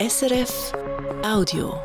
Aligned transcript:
SRF 0.00 0.72
Audio. 1.22 1.78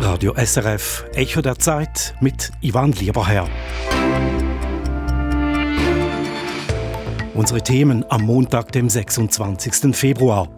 Radio 0.00 0.34
SRF 0.34 1.04
Echo 1.14 1.40
der 1.40 1.56
Zeit 1.60 2.16
mit 2.20 2.50
Ivan 2.62 2.90
Lieberherr. 2.90 3.48
Unsere 7.34 7.62
Themen 7.62 8.04
am 8.10 8.22
Montag, 8.22 8.72
dem 8.72 8.88
26. 8.88 9.94
Februar. 9.94 10.57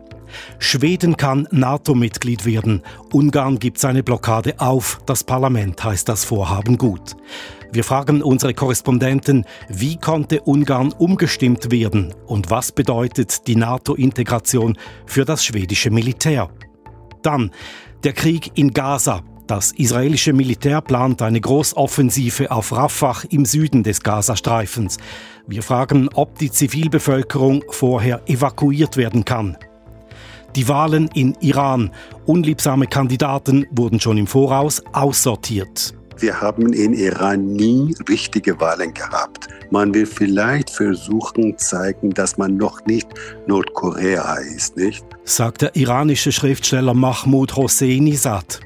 Schweden 0.58 1.16
kann 1.16 1.48
NATO-Mitglied 1.50 2.44
werden. 2.44 2.82
Ungarn 3.12 3.58
gibt 3.58 3.78
seine 3.78 4.02
Blockade 4.02 4.54
auf. 4.58 5.00
Das 5.06 5.24
Parlament 5.24 5.82
heißt 5.82 6.08
das 6.08 6.24
Vorhaben 6.24 6.78
gut. 6.78 7.16
Wir 7.72 7.84
fragen 7.84 8.22
unsere 8.22 8.52
Korrespondenten, 8.52 9.44
wie 9.68 9.96
konnte 9.96 10.40
Ungarn 10.42 10.92
umgestimmt 10.92 11.70
werden 11.70 12.12
und 12.26 12.50
was 12.50 12.72
bedeutet 12.72 13.46
die 13.46 13.54
NATO-Integration 13.54 14.76
für 15.06 15.24
das 15.24 15.44
schwedische 15.44 15.90
Militär? 15.90 16.50
Dann 17.22 17.52
der 18.02 18.12
Krieg 18.12 18.50
in 18.56 18.72
Gaza. 18.72 19.22
Das 19.46 19.72
israelische 19.72 20.32
Militär 20.32 20.80
plant 20.80 21.22
eine 21.22 21.40
Großoffensive 21.40 22.50
auf 22.50 22.72
Rafah 22.72 23.22
im 23.30 23.44
Süden 23.44 23.82
des 23.82 24.00
Gazastreifens. 24.00 24.98
Wir 25.46 25.62
fragen, 25.62 26.08
ob 26.14 26.38
die 26.38 26.50
Zivilbevölkerung 26.50 27.64
vorher 27.68 28.22
evakuiert 28.26 28.96
werden 28.96 29.24
kann. 29.24 29.56
Die 30.56 30.68
Wahlen 30.68 31.08
in 31.14 31.34
Iran. 31.40 31.90
Unliebsame 32.26 32.86
Kandidaten 32.86 33.66
wurden 33.70 34.00
schon 34.00 34.18
im 34.18 34.26
Voraus 34.26 34.82
aussortiert. 34.92 35.94
Wir 36.18 36.40
haben 36.40 36.72
in 36.72 36.92
Iran 36.92 37.52
nie 37.52 37.94
richtige 38.08 38.60
Wahlen 38.60 38.92
gehabt. 38.92 39.46
Man 39.70 39.94
will 39.94 40.04
vielleicht 40.04 40.68
versuchen 40.68 41.56
zeigen, 41.56 42.10
dass 42.10 42.36
man 42.36 42.56
noch 42.56 42.84
nicht 42.84 43.08
Nordkorea 43.46 44.34
ist, 44.34 44.76
nicht? 44.76 45.04
Sagt 45.24 45.62
der 45.62 45.76
iranische 45.76 46.32
Schriftsteller 46.32 46.92
Mahmoud 46.92 47.56
Hosseini-Sad. 47.56 48.60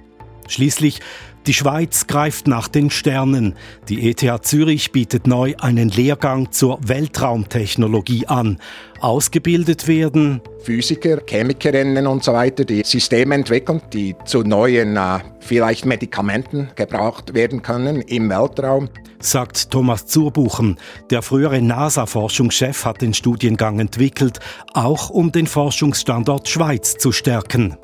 Schließlich 0.48 1.00
die 1.46 1.54
Schweiz 1.54 2.06
greift 2.06 2.46
nach 2.46 2.68
den 2.68 2.90
Sternen. 2.90 3.54
Die 3.88 4.08
ETH 4.08 4.44
Zürich 4.44 4.92
bietet 4.92 5.26
neu 5.26 5.54
einen 5.60 5.90
Lehrgang 5.90 6.52
zur 6.52 6.78
Weltraumtechnologie 6.86 8.26
an. 8.26 8.58
Ausgebildet 9.00 9.86
werden 9.86 10.40
Physiker, 10.62 11.18
Chemikerinnen 11.26 12.06
und 12.06 12.24
so 12.24 12.32
weiter, 12.32 12.64
die 12.64 12.82
Systeme 12.84 13.34
entwickeln, 13.34 13.82
die 13.92 14.16
zu 14.24 14.42
neuen, 14.42 14.96
äh, 14.96 15.18
vielleicht 15.40 15.84
Medikamenten 15.84 16.70
gebraucht 16.74 17.34
werden 17.34 17.60
können 17.60 18.00
im 18.00 18.30
Weltraum. 18.30 18.88
Sagt 19.20 19.70
Thomas 19.70 20.06
Zurbuchen. 20.06 20.78
Der 21.10 21.20
frühere 21.20 21.60
NASA-Forschungschef 21.60 22.86
hat 22.86 23.02
den 23.02 23.12
Studiengang 23.12 23.78
entwickelt, 23.78 24.38
auch 24.72 25.10
um 25.10 25.32
den 25.32 25.46
Forschungsstandort 25.46 26.48
Schweiz 26.48 26.96
zu 26.96 27.12
stärken. 27.12 27.76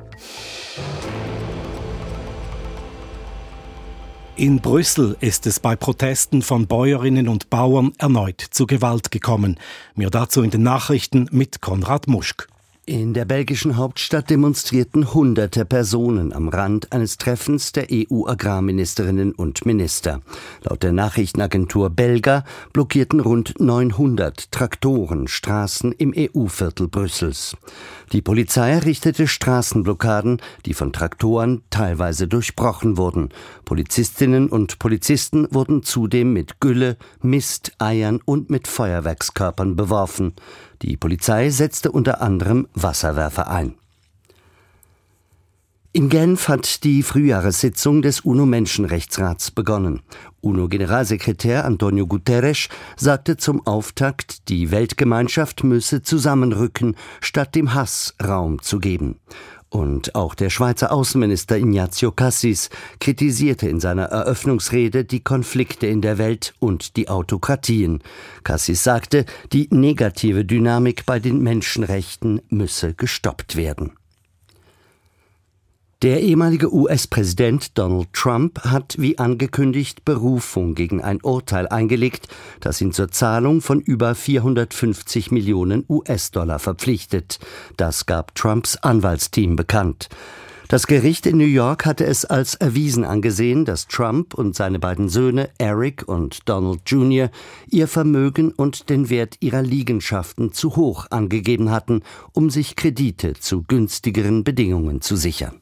In 4.37 4.61
Brüssel 4.61 5.17
ist 5.19 5.45
es 5.45 5.59
bei 5.59 5.75
Protesten 5.75 6.41
von 6.41 6.65
Bäuerinnen 6.65 7.27
und 7.27 7.49
Bauern 7.49 7.91
erneut 7.97 8.39
zu 8.39 8.65
Gewalt 8.65 9.11
gekommen. 9.11 9.59
Mir 9.93 10.09
dazu 10.09 10.41
in 10.41 10.49
den 10.49 10.63
Nachrichten 10.63 11.27
mit 11.31 11.61
Konrad 11.61 12.07
Muschk. 12.07 12.47
In 12.91 13.13
der 13.13 13.23
belgischen 13.23 13.77
Hauptstadt 13.77 14.29
demonstrierten 14.29 15.13
hunderte 15.13 15.63
Personen 15.63 16.33
am 16.33 16.49
Rand 16.49 16.91
eines 16.91 17.17
Treffens 17.17 17.71
der 17.71 17.87
EU-Agrarministerinnen 17.89 19.31
und 19.31 19.65
Minister. 19.65 20.19
Laut 20.63 20.83
der 20.83 20.91
Nachrichtenagentur 20.91 21.89
Belga 21.89 22.43
blockierten 22.73 23.21
rund 23.21 23.57
900 23.61 24.51
Traktoren 24.51 25.29
Straßen 25.29 25.93
im 25.93 26.13
EU-Viertel 26.13 26.89
Brüssels. 26.89 27.55
Die 28.11 28.21
Polizei 28.21 28.71
errichtete 28.71 29.25
Straßenblockaden, 29.25 30.41
die 30.65 30.73
von 30.73 30.91
Traktoren 30.91 31.61
teilweise 31.69 32.27
durchbrochen 32.27 32.97
wurden. 32.97 33.29
Polizistinnen 33.63 34.49
und 34.49 34.79
Polizisten 34.79 35.47
wurden 35.49 35.83
zudem 35.83 36.33
mit 36.33 36.59
Gülle, 36.59 36.97
Mist, 37.21 37.71
Eiern 37.77 38.19
und 38.25 38.49
mit 38.49 38.67
Feuerwerkskörpern 38.67 39.77
beworfen. 39.77 40.33
Die 40.81 40.97
Polizei 40.97 41.49
setzte 41.49 41.91
unter 41.91 42.21
anderem 42.21 42.67
Wasserwerfer 42.73 43.49
ein. 43.49 43.75
In 45.93 46.07
Genf 46.07 46.47
hat 46.47 46.85
die 46.85 47.03
Frühjahressitzung 47.03 48.01
des 48.01 48.21
UNO-Menschenrechtsrats 48.21 49.51
begonnen. 49.51 50.01
UNO-Generalsekretär 50.39 51.65
Antonio 51.65 52.07
Guterres 52.07 52.69
sagte 52.95 53.35
zum 53.35 53.67
Auftakt, 53.67 54.47
die 54.47 54.71
Weltgemeinschaft 54.71 55.65
müsse 55.65 56.01
zusammenrücken, 56.01 56.95
statt 57.19 57.55
dem 57.55 57.73
Hass 57.73 58.15
Raum 58.23 58.61
zu 58.61 58.79
geben. 58.79 59.19
Und 59.71 60.15
auch 60.15 60.35
der 60.35 60.49
Schweizer 60.49 60.91
Außenminister 60.91 61.57
Ignazio 61.57 62.11
Cassis 62.11 62.69
kritisierte 62.99 63.69
in 63.69 63.79
seiner 63.79 64.03
Eröffnungsrede 64.03 65.05
die 65.05 65.21
Konflikte 65.21 65.87
in 65.87 66.01
der 66.01 66.17
Welt 66.17 66.53
und 66.59 66.97
die 66.97 67.07
Autokratien. 67.07 68.03
Cassis 68.43 68.83
sagte, 68.83 69.25
die 69.53 69.69
negative 69.71 70.43
Dynamik 70.43 71.05
bei 71.05 71.19
den 71.19 71.41
Menschenrechten 71.41 72.41
müsse 72.49 72.93
gestoppt 72.93 73.55
werden. 73.55 73.93
Der 76.01 76.19
ehemalige 76.21 76.73
US-Präsident 76.73 77.77
Donald 77.77 78.11
Trump 78.11 78.59
hat 78.63 78.95
wie 78.97 79.19
angekündigt 79.19 80.03
Berufung 80.03 80.73
gegen 80.73 80.99
ein 80.99 81.21
Urteil 81.21 81.67
eingelegt, 81.67 82.27
das 82.59 82.81
ihn 82.81 82.91
zur 82.91 83.11
Zahlung 83.11 83.61
von 83.61 83.79
über 83.79 84.15
450 84.15 85.29
Millionen 85.29 85.85
US-Dollar 85.87 86.57
verpflichtet. 86.57 87.37
Das 87.77 88.07
gab 88.07 88.33
Trumps 88.33 88.77
Anwaltsteam 88.77 89.55
bekannt. 89.55 90.09
Das 90.69 90.87
Gericht 90.87 91.27
in 91.27 91.37
New 91.37 91.43
York 91.43 91.85
hatte 91.85 92.07
es 92.07 92.25
als 92.25 92.55
erwiesen 92.55 93.05
angesehen, 93.05 93.63
dass 93.63 93.85
Trump 93.85 94.33
und 94.33 94.55
seine 94.55 94.79
beiden 94.79 95.07
Söhne 95.07 95.51
Eric 95.59 96.07
und 96.07 96.49
Donald 96.49 96.81
Jr. 96.87 97.29
ihr 97.69 97.87
Vermögen 97.87 98.51
und 98.53 98.89
den 98.89 99.11
Wert 99.11 99.35
ihrer 99.39 99.61
Liegenschaften 99.61 100.51
zu 100.51 100.75
hoch 100.75 101.05
angegeben 101.11 101.69
hatten, 101.69 102.01
um 102.33 102.49
sich 102.49 102.75
Kredite 102.75 103.33
zu 103.33 103.61
günstigeren 103.61 104.43
Bedingungen 104.43 105.01
zu 105.01 105.15
sichern. 105.15 105.61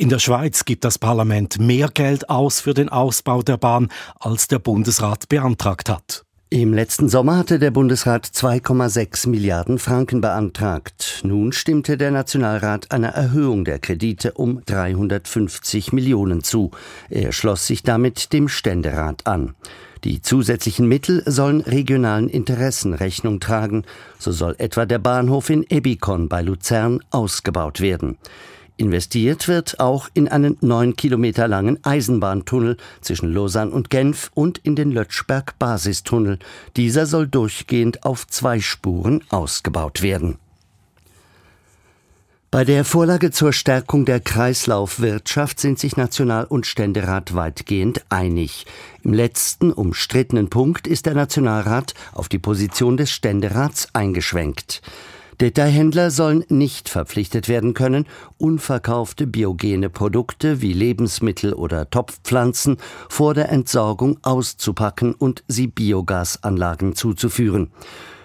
In 0.00 0.10
der 0.10 0.20
Schweiz 0.20 0.64
gibt 0.64 0.84
das 0.84 0.96
Parlament 0.96 1.58
mehr 1.58 1.88
Geld 1.88 2.30
aus 2.30 2.60
für 2.60 2.72
den 2.72 2.88
Ausbau 2.88 3.42
der 3.42 3.56
Bahn, 3.56 3.88
als 4.20 4.46
der 4.46 4.60
Bundesrat 4.60 5.28
beantragt 5.28 5.88
hat. 5.88 6.24
Im 6.50 6.72
letzten 6.72 7.08
Sommer 7.08 7.36
hatte 7.36 7.58
der 7.58 7.72
Bundesrat 7.72 8.24
2,6 8.24 9.28
Milliarden 9.28 9.80
Franken 9.80 10.20
beantragt. 10.20 11.22
Nun 11.24 11.50
stimmte 11.50 11.96
der 11.96 12.12
Nationalrat 12.12 12.92
einer 12.92 13.08
Erhöhung 13.08 13.64
der 13.64 13.80
Kredite 13.80 14.34
um 14.34 14.62
350 14.64 15.92
Millionen 15.92 16.44
zu. 16.44 16.70
Er 17.10 17.32
schloss 17.32 17.66
sich 17.66 17.82
damit 17.82 18.32
dem 18.32 18.46
Ständerat 18.46 19.26
an. 19.26 19.56
Die 20.04 20.22
zusätzlichen 20.22 20.86
Mittel 20.86 21.24
sollen 21.26 21.60
regionalen 21.60 22.28
Interessen 22.28 22.94
Rechnung 22.94 23.40
tragen. 23.40 23.82
So 24.20 24.30
soll 24.30 24.54
etwa 24.58 24.86
der 24.86 25.00
Bahnhof 25.00 25.50
in 25.50 25.66
Ebikon 25.68 26.28
bei 26.28 26.40
Luzern 26.40 27.00
ausgebaut 27.10 27.80
werden. 27.80 28.16
Investiert 28.78 29.48
wird 29.48 29.80
auch 29.80 30.08
in 30.14 30.28
einen 30.28 30.56
neun 30.60 30.94
Kilometer 30.94 31.48
langen 31.48 31.84
Eisenbahntunnel 31.84 32.76
zwischen 33.00 33.34
Lausanne 33.34 33.72
und 33.72 33.90
Genf 33.90 34.30
und 34.34 34.58
in 34.58 34.76
den 34.76 34.92
Lötschberg-Basistunnel. 34.92 36.38
Dieser 36.76 37.06
soll 37.06 37.26
durchgehend 37.26 38.04
auf 38.04 38.28
zwei 38.28 38.60
Spuren 38.60 39.24
ausgebaut 39.30 40.00
werden. 40.00 40.38
Bei 42.52 42.64
der 42.64 42.84
Vorlage 42.84 43.32
zur 43.32 43.52
Stärkung 43.52 44.04
der 44.04 44.20
Kreislaufwirtschaft 44.20 45.58
sind 45.58 45.80
sich 45.80 45.96
National- 45.96 46.46
und 46.46 46.64
Ständerat 46.64 47.34
weitgehend 47.34 48.04
einig. 48.10 48.64
Im 49.02 49.12
letzten 49.12 49.72
umstrittenen 49.72 50.50
Punkt 50.50 50.86
ist 50.86 51.06
der 51.06 51.14
Nationalrat 51.14 51.94
auf 52.14 52.28
die 52.28 52.38
Position 52.38 52.96
des 52.96 53.10
Ständerats 53.10 53.88
eingeschwenkt. 53.92 54.82
Detailhändler 55.40 56.10
sollen 56.10 56.44
nicht 56.48 56.88
verpflichtet 56.88 57.48
werden 57.48 57.72
können, 57.72 58.06
unverkaufte 58.38 59.28
biogene 59.28 59.88
Produkte 59.88 60.60
wie 60.62 60.72
Lebensmittel 60.72 61.52
oder 61.52 61.88
Topfpflanzen 61.90 62.76
vor 63.08 63.34
der 63.34 63.48
Entsorgung 63.50 64.18
auszupacken 64.22 65.14
und 65.14 65.44
sie 65.46 65.68
Biogasanlagen 65.68 66.96
zuzuführen. 66.96 67.70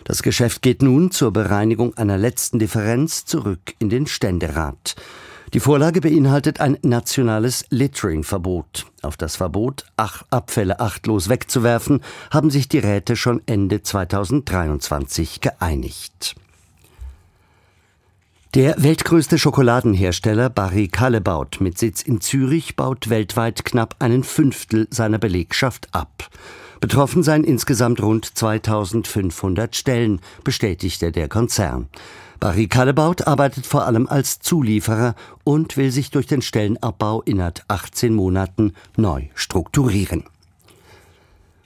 Das 0.06 0.24
Geschäft 0.24 0.64
geht 0.64 0.82
nun 0.82 1.12
zur 1.12 1.32
Bereinigung 1.32 1.96
einer 1.98 2.18
letzten 2.18 2.58
Differenz 2.58 3.26
zurück 3.26 3.76
in 3.78 3.90
den 3.90 4.08
Ständerat. 4.08 4.96
Die 5.54 5.60
Vorlage 5.60 6.02
beinhaltet 6.02 6.60
ein 6.60 6.80
nationales 6.82 7.66
Littering-Verbot. 7.70 8.88
Auf 9.04 9.18
das 9.18 9.36
Verbot, 9.36 9.86
Ach 9.98 10.24
Abfälle 10.32 10.80
achtlos 10.80 11.30
wegzuwerfen, 11.30 12.02
haben 12.32 12.50
sich 12.50 12.70
die 12.70 12.80
Räte 12.80 13.16
schon 13.16 13.40
Ende 13.46 13.84
2023 13.84 15.42
geeinigt. 15.42 16.36
Der 18.56 18.76
weltgrößte 18.78 19.40
Schokoladenhersteller 19.40 20.48
Barry 20.52 20.88
Callebaut 20.88 21.58
mit 21.60 21.80
Sitz 21.80 22.04
in 22.04 22.22
Zürich 22.22 22.76
baut 22.76 23.10
weltweit 23.10 23.66
knapp 23.66 23.96
einen 23.98 24.24
Fünftel 24.24 24.88
seiner 24.92 25.18
Belegschaft 25.18 25.88
ab. 25.92 26.30
Betroffen 26.80 27.24
seien 27.24 27.44
insgesamt 27.44 28.00
rund 28.04 28.38
2500 28.38 29.76
Stellen, 29.76 30.22
bestätigte 30.44 31.12
der 31.12 31.30
Konzern. 31.30 31.90
Barry 32.40 32.68
Callebaut 32.68 33.26
arbeitet 33.26 33.66
vor 33.66 33.88
allem 33.88 34.06
als 34.06 34.38
Zulieferer 34.40 35.16
und 35.44 35.76
will 35.76 35.90
sich 35.90 36.12
durch 36.12 36.28
den 36.28 36.44
Stellenabbau 36.44 37.24
innerhalb 37.24 37.64
18 37.70 38.14
Monaten 38.14 38.74
neu 38.96 39.30
strukturieren. 39.34 40.26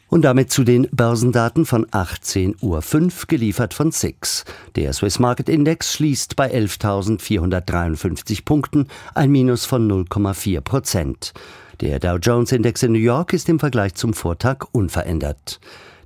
Und 0.09 0.21
damit 0.21 0.51
zu 0.51 0.63
den 0.63 0.87
Börsendaten 0.91 1.65
von 1.65 1.85
18.05 1.87 2.61
Uhr, 2.61 3.27
geliefert 3.27 3.73
von 3.73 3.91
SIX. 3.91 4.45
Der 4.75 4.93
Swiss 4.93 5.19
Market 5.19 5.49
Index 5.49 5.93
schließt 5.93 6.35
bei 6.35 6.53
11.453 6.53 8.45
Punkten, 8.45 8.87
ein 9.13 9.31
Minus 9.31 9.65
von 9.65 9.89
0,4 9.89 10.61
Prozent. 10.61 11.33
Der 11.81 11.99
Dow 11.99 12.17
Jones 12.17 12.53
Index 12.53 12.83
in 12.83 12.93
New 12.93 12.99
York 12.99 13.33
ist 13.33 13.49
im 13.49 13.59
Vergleich 13.59 13.95
zum 13.95 14.13
Vortag 14.13 14.65
unverändert. 14.71 15.59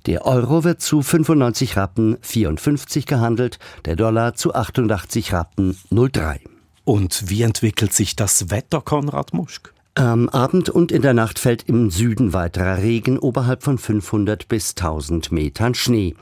Der 0.06 0.26
Euro 0.26 0.64
wird 0.64 0.82
zu 0.82 1.00
95 1.00 1.76
Rappen 1.76 2.18
54 2.20 3.06
gehandelt, 3.06 3.60
der 3.84 3.94
Dollar 3.94 4.34
zu 4.34 4.52
88 4.52 5.32
Rappen 5.32 5.78
03. 5.90 6.40
Und 6.84 7.30
wie 7.30 7.42
entwickelt 7.42 7.92
sich 7.92 8.16
das 8.16 8.50
Wetter, 8.50 8.80
Konrad 8.80 9.32
Muschk? 9.32 9.72
Am 9.94 10.30
Abend 10.30 10.70
und 10.70 10.90
in 10.90 11.02
der 11.02 11.12
Nacht 11.12 11.38
fällt 11.38 11.68
im 11.68 11.90
Süden 11.90 12.32
weiterer 12.32 12.78
Regen 12.78 13.18
oberhalb 13.18 13.62
von 13.62 13.76
500 13.76 14.48
bis 14.48 14.70
1000 14.70 15.30
Metern 15.32 15.74
Schnee. 15.74 16.14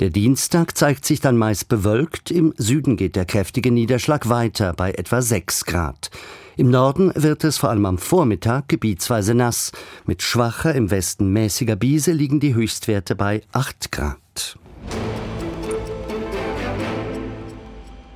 Der 0.00 0.10
Dienstag 0.10 0.76
zeigt 0.76 1.04
sich 1.04 1.20
dann 1.20 1.36
meist 1.36 1.68
bewölkt, 1.68 2.32
im 2.32 2.52
Süden 2.56 2.96
geht 2.96 3.14
der 3.14 3.24
kräftige 3.24 3.70
Niederschlag 3.70 4.28
weiter 4.28 4.72
bei 4.72 4.90
etwa 4.90 5.22
6 5.22 5.66
Grad. 5.66 6.10
Im 6.56 6.70
Norden 6.70 7.12
wird 7.14 7.44
es 7.44 7.58
vor 7.58 7.70
allem 7.70 7.86
am 7.86 7.98
Vormittag 7.98 8.66
gebietsweise 8.66 9.34
nass. 9.34 9.70
Mit 10.04 10.22
schwacher, 10.22 10.74
im 10.74 10.90
Westen 10.90 11.32
mäßiger 11.32 11.76
Biese 11.76 12.10
liegen 12.10 12.40
die 12.40 12.56
Höchstwerte 12.56 13.14
bei 13.14 13.42
8 13.52 13.92
Grad. 13.92 14.58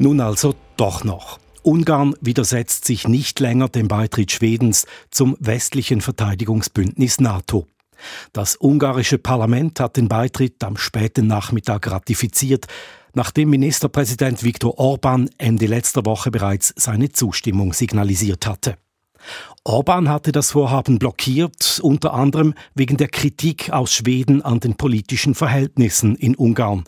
Nun 0.00 0.20
also 0.20 0.56
doch 0.76 1.04
noch. 1.04 1.38
Ungarn 1.66 2.14
widersetzt 2.20 2.84
sich 2.84 3.08
nicht 3.08 3.40
länger 3.40 3.68
dem 3.68 3.88
Beitritt 3.88 4.30
Schwedens 4.30 4.86
zum 5.10 5.36
westlichen 5.40 6.00
Verteidigungsbündnis 6.00 7.20
NATO. 7.20 7.66
Das 8.32 8.56
ungarische 8.60 9.18
Parlament 9.18 9.80
hat 9.80 9.96
den 9.96 10.06
Beitritt 10.06 10.62
am 10.62 10.76
späten 10.76 11.26
Nachmittag 11.26 11.90
ratifiziert, 11.90 12.66
nachdem 13.14 13.50
Ministerpräsident 13.50 14.44
Viktor 14.44 14.78
Orban 14.78 15.28
Ende 15.38 15.66
letzter 15.66 16.06
Woche 16.06 16.30
bereits 16.30 16.72
seine 16.76 17.10
Zustimmung 17.10 17.72
signalisiert 17.72 18.46
hatte. 18.46 18.76
Orban 19.64 20.08
hatte 20.08 20.30
das 20.30 20.52
Vorhaben 20.52 21.00
blockiert, 21.00 21.80
unter 21.82 22.14
anderem 22.14 22.54
wegen 22.76 22.96
der 22.96 23.08
Kritik 23.08 23.70
aus 23.72 23.92
Schweden 23.92 24.40
an 24.40 24.60
den 24.60 24.76
politischen 24.76 25.34
Verhältnissen 25.34 26.14
in 26.14 26.36
Ungarn. 26.36 26.84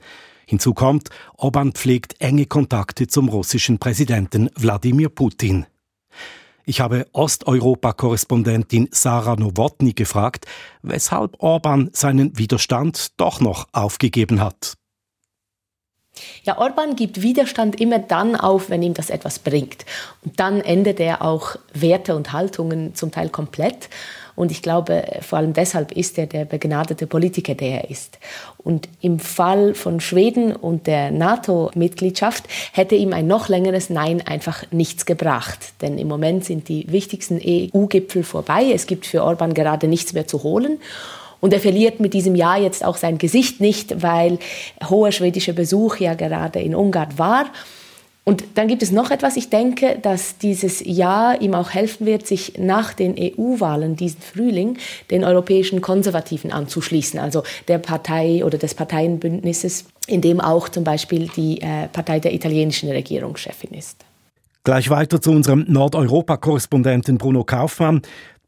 Hinzu 0.49 0.73
kommt, 0.73 1.11
Orban 1.37 1.73
pflegt 1.73 2.23
enge 2.23 2.47
Kontakte 2.47 3.06
zum 3.06 3.29
russischen 3.29 3.79
Präsidenten 3.79 4.49
Wladimir 4.55 5.11
Putin. 5.11 5.67
Ich 6.65 6.81
habe 6.81 7.06
Osteuropa-Korrespondentin 7.12 8.89
Sarah 8.91 9.37
Nowotny 9.37 9.93
gefragt, 9.93 10.47
weshalb 10.81 11.43
Orban 11.43 11.91
seinen 11.93 12.39
Widerstand 12.39 13.21
doch 13.21 13.41
noch 13.41 13.69
aufgegeben 13.73 14.41
hat. 14.41 14.79
Ja, 16.45 16.56
Orban 16.56 16.97
gibt 16.97 17.21
Widerstand 17.21 17.79
immer 17.79 17.99
dann 17.99 18.35
auf, 18.35 18.71
wenn 18.71 18.83
ihm 18.83 18.95
das 18.95 19.11
etwas 19.11 19.39
bringt. 19.39 19.85
Und 20.25 20.41
dann 20.41 20.62
ändert 20.62 20.99
er 20.99 21.21
auch 21.21 21.56
Werte 21.75 22.17
und 22.17 22.33
Haltungen 22.33 22.95
zum 22.95 23.11
Teil 23.11 23.29
komplett. 23.29 23.91
Und 24.38 24.52
ich 24.52 24.62
glaube, 24.62 25.02
vor 25.20 25.38
allem 25.38 25.52
deshalb 25.52 25.90
ist 25.90 26.17
er 26.17 26.26
der 26.29 26.44
begnadete 26.44 27.08
Politiker, 27.08 27.56
der 27.56 27.82
er 27.82 27.90
ist. 27.90 28.20
Und 28.56 28.88
im 29.00 29.19
Fall 29.19 29.75
von 29.75 29.99
Schweden 29.99 30.55
und 30.55 30.87
der 30.87 31.11
NATO-Mitgliedschaft 31.11 32.44
hätte 32.73 32.94
ihm 32.94 33.12
ein 33.12 33.26
noch 33.26 33.49
längeres 33.49 33.90
Nein 33.90 34.25
einfach 34.25 34.62
nichts 34.70 35.06
gebracht. 35.06 35.58
Denn 35.82 35.99
im 35.99 36.06
Moment 36.06 36.44
sind 36.44 36.69
die 36.69 36.87
wichtigsten 36.88 37.40
EU-Gipfel 37.44 38.23
vorbei. 38.23 38.70
Es 38.73 38.87
gibt 38.87 39.06
für 39.06 39.25
Orban 39.25 39.55
gerade 39.55 39.88
nichts 39.88 40.12
mehr 40.12 40.29
zu 40.29 40.44
holen. 40.44 40.79
Und 41.40 41.52
er 41.52 41.58
verliert 41.58 41.99
mit 41.99 42.14
diesem 42.14 42.37
Jahr 42.37 42.61
jetzt 42.61 42.85
auch 42.85 42.96
sein 42.96 43.19
Gesicht 43.19 43.61
nicht, 43.61 44.05
weil 44.05 44.38
hoher 44.88 45.11
schwedischer 45.11 45.52
Besuch 45.52 45.96
ja 45.96 46.14
gerade 46.14 46.61
in 46.61 46.76
Ungarn 46.76 47.19
war. 47.19 47.46
Und 48.29 48.45
dann 48.57 48.69
gibt 48.69 48.83
es 48.83 48.93
noch 48.93 49.11
etwas. 49.11 49.39
Ich 49.39 49.49
denke, 49.49 49.99
dass 50.03 50.37
dieses 50.37 50.85
Jahr 50.85 51.41
ihm 51.41 51.55
auch 51.55 51.71
helfen 51.71 52.05
wird, 52.05 52.27
sich 52.27 52.59
nach 52.59 52.93
den 52.93 53.17
EU-Wahlen 53.19 53.97
diesen 53.97 54.21
Frühling 54.21 54.77
den 55.11 55.25
europäischen 55.25 55.81
Konservativen 55.81 56.53
anzuschließen, 56.53 57.19
also 57.19 57.43
der 57.69 57.79
Partei 57.79 58.45
oder 58.45 58.59
des 58.59 58.75
Parteienbündnisses, 58.75 59.87
in 60.07 60.21
dem 60.21 60.43
auch 60.43 60.69
zum 60.69 60.85
Beispiel 60.85 61.31
die 61.35 61.63
äh, 61.63 61.89
Partei 61.89 62.21
der 62.21 62.35
italienischen 62.35 62.91
Regierungschefin 62.91 63.71
ist. 63.71 64.05
Gleich 64.63 64.91
weiter 64.91 65.23
zu 65.23 65.31
unserem 65.31 65.65
Nordeuropa-Korrespondenten 65.67 67.17
Bruno 67.17 67.45
Kaufmann. 67.45 68.03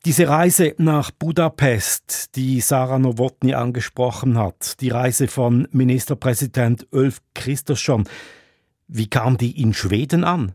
Diese 0.05 0.29
Reise 0.29 0.75
nach 0.77 1.11
Budapest, 1.11 2.37
die 2.37 2.61
Sarah 2.61 2.99
Nowotny 2.99 3.55
angesprochen 3.55 4.37
hat, 4.37 4.79
die 4.83 4.91
Reise 4.91 5.27
von 5.27 5.69
Ministerpräsident 5.73 6.87
Ulf 6.91 7.23
Kristersson, 7.35 8.05
wie 8.93 9.09
kam 9.09 9.37
die 9.37 9.61
in 9.61 9.73
Schweden 9.73 10.25
an? 10.25 10.55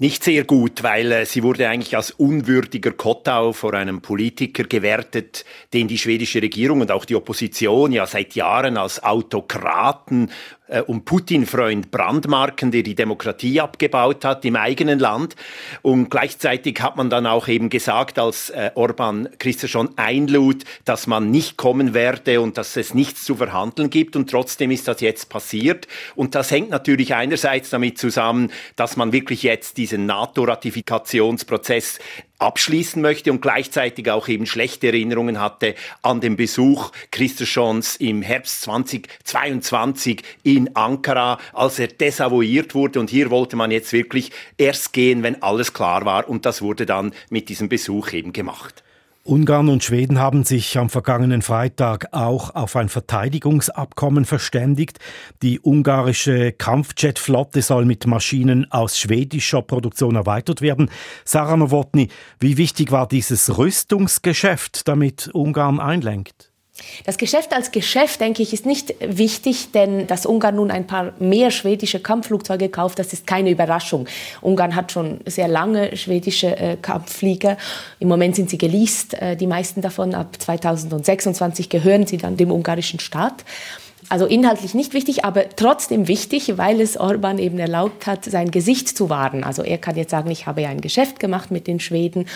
Nicht 0.00 0.22
sehr 0.22 0.44
gut, 0.44 0.84
weil 0.84 1.10
äh, 1.10 1.26
sie 1.26 1.42
wurde 1.42 1.68
eigentlich 1.68 1.96
als 1.96 2.12
unwürdiger 2.12 2.92
Kottau 2.92 3.52
vor 3.52 3.74
einem 3.74 4.00
Politiker 4.00 4.62
gewertet, 4.62 5.44
den 5.72 5.88
die 5.88 5.98
schwedische 5.98 6.40
Regierung 6.40 6.82
und 6.82 6.92
auch 6.92 7.04
die 7.04 7.16
Opposition 7.16 7.90
ja 7.90 8.06
seit 8.06 8.36
Jahren 8.36 8.76
als 8.76 9.02
Autokraten 9.02 10.30
äh, 10.68 10.82
und 10.82 11.04
Putin-Freund 11.04 11.90
brandmarken, 11.90 12.70
der 12.70 12.82
die 12.82 12.94
Demokratie 12.94 13.60
abgebaut 13.60 14.24
hat 14.24 14.44
im 14.44 14.56
eigenen 14.56 14.98
Land. 14.98 15.34
Und 15.82 16.10
gleichzeitig 16.10 16.80
hat 16.80 16.96
man 16.96 17.10
dann 17.10 17.26
auch 17.26 17.48
eben 17.48 17.70
gesagt, 17.70 18.18
als 18.18 18.50
äh, 18.50 18.70
Orban 18.74 19.28
schon 19.66 19.96
einlud, 19.96 20.64
dass 20.84 21.06
man 21.06 21.30
nicht 21.30 21.56
kommen 21.56 21.94
werde 21.94 22.40
und 22.40 22.58
dass 22.58 22.76
es 22.76 22.94
nichts 22.94 23.24
zu 23.24 23.36
verhandeln 23.36 23.90
gibt. 23.90 24.14
Und 24.14 24.30
trotzdem 24.30 24.70
ist 24.70 24.86
das 24.86 25.00
jetzt 25.00 25.28
passiert. 25.28 25.88
Und 26.14 26.34
das 26.34 26.50
hängt 26.50 26.70
natürlich 26.70 27.14
einerseits 27.14 27.70
damit 27.70 27.98
zusammen, 27.98 28.52
dass 28.76 28.96
man 28.96 29.12
wirklich 29.12 29.42
jetzt 29.42 29.78
diesen 29.88 30.06
NATO-Ratifikationsprozess 30.06 31.98
abschließen 32.38 33.00
möchte 33.00 33.32
und 33.32 33.40
gleichzeitig 33.42 34.10
auch 34.10 34.28
eben 34.28 34.46
schlechte 34.46 34.88
Erinnerungen 34.88 35.40
hatte 35.40 35.74
an 36.02 36.20
den 36.20 36.36
Besuch 36.36 36.92
Christoschons 37.10 37.96
im 37.96 38.22
Herbst 38.22 38.62
2022 38.62 40.22
in 40.42 40.76
Ankara, 40.76 41.38
als 41.52 41.78
er 41.78 41.88
desavouiert 41.88 42.74
wurde. 42.74 43.00
Und 43.00 43.10
hier 43.10 43.30
wollte 43.30 43.56
man 43.56 43.70
jetzt 43.70 43.92
wirklich 43.92 44.30
erst 44.56 44.92
gehen, 44.92 45.22
wenn 45.22 45.42
alles 45.42 45.72
klar 45.72 46.04
war. 46.04 46.28
Und 46.28 46.46
das 46.46 46.62
wurde 46.62 46.86
dann 46.86 47.12
mit 47.30 47.48
diesem 47.48 47.68
Besuch 47.68 48.12
eben 48.12 48.32
gemacht. 48.32 48.84
Ungarn 49.28 49.68
und 49.68 49.84
Schweden 49.84 50.18
haben 50.18 50.44
sich 50.44 50.78
am 50.78 50.88
vergangenen 50.88 51.42
Freitag 51.42 52.08
auch 52.12 52.54
auf 52.54 52.76
ein 52.76 52.88
Verteidigungsabkommen 52.88 54.24
verständigt. 54.24 55.00
Die 55.42 55.60
ungarische 55.60 56.52
Kampfjetflotte 56.52 57.60
soll 57.60 57.84
mit 57.84 58.06
Maschinen 58.06 58.72
aus 58.72 58.98
schwedischer 58.98 59.60
Produktion 59.60 60.16
erweitert 60.16 60.62
werden. 60.62 60.90
Sarah 61.26 61.58
Nowotny, 61.58 62.08
wie 62.40 62.56
wichtig 62.56 62.90
war 62.90 63.06
dieses 63.06 63.58
Rüstungsgeschäft, 63.58 64.88
damit 64.88 65.28
Ungarn 65.34 65.78
einlenkt? 65.78 66.47
Das 67.04 67.18
Geschäft 67.18 67.52
als 67.52 67.70
Geschäft, 67.70 68.20
denke 68.20 68.42
ich, 68.42 68.52
ist 68.52 68.66
nicht 68.66 68.94
wichtig, 69.00 69.72
denn 69.72 70.06
dass 70.06 70.26
Ungarn 70.26 70.56
nun 70.56 70.70
ein 70.70 70.86
paar 70.86 71.12
mehr 71.18 71.50
schwedische 71.50 72.00
Kampfflugzeuge 72.00 72.68
kauft, 72.68 72.98
das 72.98 73.12
ist 73.12 73.26
keine 73.26 73.50
Überraschung. 73.50 74.06
Ungarn 74.40 74.74
hat 74.74 74.92
schon 74.92 75.20
sehr 75.26 75.48
lange 75.48 75.96
schwedische 75.96 76.56
äh, 76.56 76.76
Kampfflieger. 76.80 77.56
Im 77.98 78.08
Moment 78.08 78.36
sind 78.36 78.50
sie 78.50 78.58
geleast, 78.58 79.14
äh, 79.14 79.36
die 79.36 79.46
meisten 79.46 79.80
davon. 79.80 80.14
Ab 80.14 80.36
2026 80.38 81.68
gehören 81.68 82.06
sie 82.06 82.16
dann 82.16 82.36
dem 82.36 82.50
ungarischen 82.50 83.00
Staat. 83.00 83.44
Also 84.10 84.24
inhaltlich 84.24 84.72
nicht 84.72 84.94
wichtig, 84.94 85.24
aber 85.24 85.50
trotzdem 85.50 86.08
wichtig, 86.08 86.56
weil 86.56 86.80
es 86.80 86.96
Orban 86.96 87.38
eben 87.38 87.58
erlaubt 87.58 88.06
hat, 88.06 88.24
sein 88.24 88.50
Gesicht 88.50 88.88
zu 88.88 89.10
wahren. 89.10 89.44
Also 89.44 89.62
er 89.62 89.76
kann 89.76 89.96
jetzt 89.96 90.10
sagen, 90.10 90.30
ich 90.30 90.46
habe 90.46 90.62
ja 90.62 90.70
ein 90.70 90.80
Geschäft 90.80 91.20
gemacht 91.20 91.50
mit 91.50 91.66
den 91.66 91.78
Schweden 91.78 92.26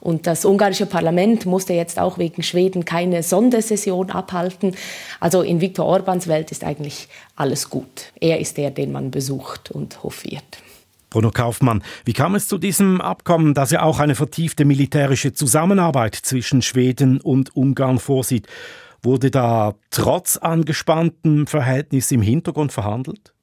und 0.00 0.26
das 0.26 0.44
ungarische 0.44 0.84
Parlament 0.84 1.46
musste 1.46 1.72
jetzt 1.72 1.98
auch 1.98 2.18
wegen 2.18 2.42
Schweden 2.42 2.84
keine 2.84 3.22
Sondersession 3.22 4.10
abhalten. 4.10 4.76
Also 5.18 5.40
in 5.40 5.62
Viktor 5.62 5.86
Orbans 5.86 6.28
Welt 6.28 6.50
ist 6.50 6.62
eigentlich 6.62 7.08
alles 7.36 7.70
gut. 7.70 8.12
Er 8.20 8.38
ist 8.38 8.58
der, 8.58 8.70
den 8.70 8.92
man 8.92 9.10
besucht 9.10 9.70
und 9.70 10.02
hofiert. 10.02 10.58
Bruno 11.08 11.30
Kaufmann, 11.30 11.82
wie 12.04 12.12
kam 12.12 12.34
es 12.34 12.48
zu 12.48 12.58
diesem 12.58 13.00
Abkommen, 13.00 13.54
das 13.54 13.70
ja 13.70 13.82
auch 13.82 13.98
eine 13.98 14.14
vertiefte 14.14 14.66
militärische 14.66 15.32
Zusammenarbeit 15.32 16.16
zwischen 16.16 16.60
Schweden 16.60 17.18
und 17.20 17.56
Ungarn 17.56 17.98
vorsieht? 17.98 18.46
Wurde 19.04 19.30
da 19.30 19.74
trotz 19.90 20.38
angespanntem 20.38 21.46
Verhältnis 21.46 22.10
im 22.10 22.22
Hintergrund 22.22 22.72
verhandelt? 22.72 23.33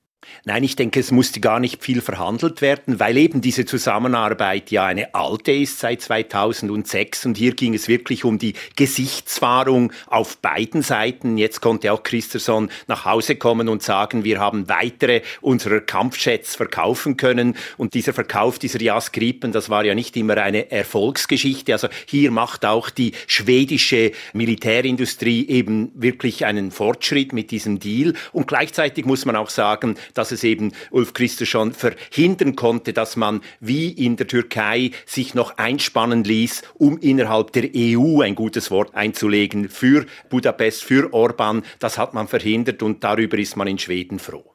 Nein, 0.46 0.64
ich 0.64 0.76
denke, 0.76 1.00
es 1.00 1.12
musste 1.12 1.40
gar 1.40 1.60
nicht 1.60 1.84
viel 1.84 2.00
verhandelt 2.00 2.62
werden, 2.62 3.00
weil 3.00 3.18
eben 3.18 3.42
diese 3.42 3.66
Zusammenarbeit 3.66 4.70
ja 4.70 4.86
eine 4.86 5.16
alte 5.16 5.52
ist 5.52 5.80
seit 5.80 6.02
2006 6.02 7.26
und 7.26 7.38
hier 7.38 7.54
ging 7.54 7.74
es 7.74 7.88
wirklich 7.88 8.24
um 8.24 8.38
die 8.38 8.54
Gesichtswahrung 8.76 9.92
auf 10.08 10.38
beiden 10.38 10.84
Seiten. 10.84 11.38
Jetzt 11.38 11.60
konnte 11.60 11.92
auch 11.92 12.04
Christerson 12.04 12.70
nach 12.88 13.06
Hause 13.06 13.36
kommen 13.36 13.68
und 13.68 13.82
sagen, 13.82 14.24
wir 14.24 14.40
haben 14.40 14.70
weitere 14.70 15.22
unserer 15.42 15.80
Kampfjets 15.80 16.56
verkaufen 16.56 17.18
können 17.18 17.56
und 17.78 17.96
dieser 17.96 18.14
Verkauf 18.14 18.60
dieser 18.60 18.82
JAS 18.82 19.12
Gripen, 19.12 19.52
das 19.52 19.70
war 19.70 19.86
ja 19.86 19.96
nicht 19.96 20.16
immer 20.18 20.38
eine 20.38 20.72
Erfolgsgeschichte. 20.72 21.74
Also 21.74 21.88
hier 22.06 22.30
macht 22.30 22.66
auch 22.66 22.92
die 22.92 23.14
schwedische 23.26 24.12
Militärindustrie 24.34 25.48
eben 25.48 25.92
wirklich 25.96 26.46
einen 26.46 26.70
Fortschritt 26.72 27.34
mit 27.34 27.50
diesem 27.50 27.80
Deal 27.80 28.14
und 28.34 28.48
gleichzeitig 28.48 29.06
muss 29.06 29.26
man 29.26 29.36
auch 29.36 29.50
sagen, 29.50 29.96
dass 30.14 30.32
es 30.32 30.44
eben 30.44 30.74
Ulf 30.92 31.14
Christer 31.14 31.46
schon 31.46 31.74
verhindern 31.74 32.56
konnte, 32.56 32.94
dass 32.94 33.16
man 33.16 33.42
wie 33.60 33.90
in 33.90 34.16
der 34.16 34.28
Türkei 34.28 34.92
sich 35.06 35.34
noch 35.34 35.58
einspannen 35.58 36.24
ließ, 36.24 36.64
um 36.76 36.98
innerhalb 36.98 37.52
der 37.54 37.70
EU 37.76 38.22
ein 38.22 38.36
gutes 38.36 38.72
Wort 38.72 38.96
einzulegen 38.96 39.70
für 39.70 40.06
Budapest, 40.30 40.84
für 40.84 41.14
Orban. 41.14 41.64
Das 41.80 41.98
hat 41.98 42.14
man 42.14 42.28
verhindert 42.28 42.84
und 42.84 43.04
darüber 43.04 43.38
ist 43.38 43.58
man 43.58 43.68
in 43.68 43.80
Schweden 43.80 44.20
froh. 44.20 44.52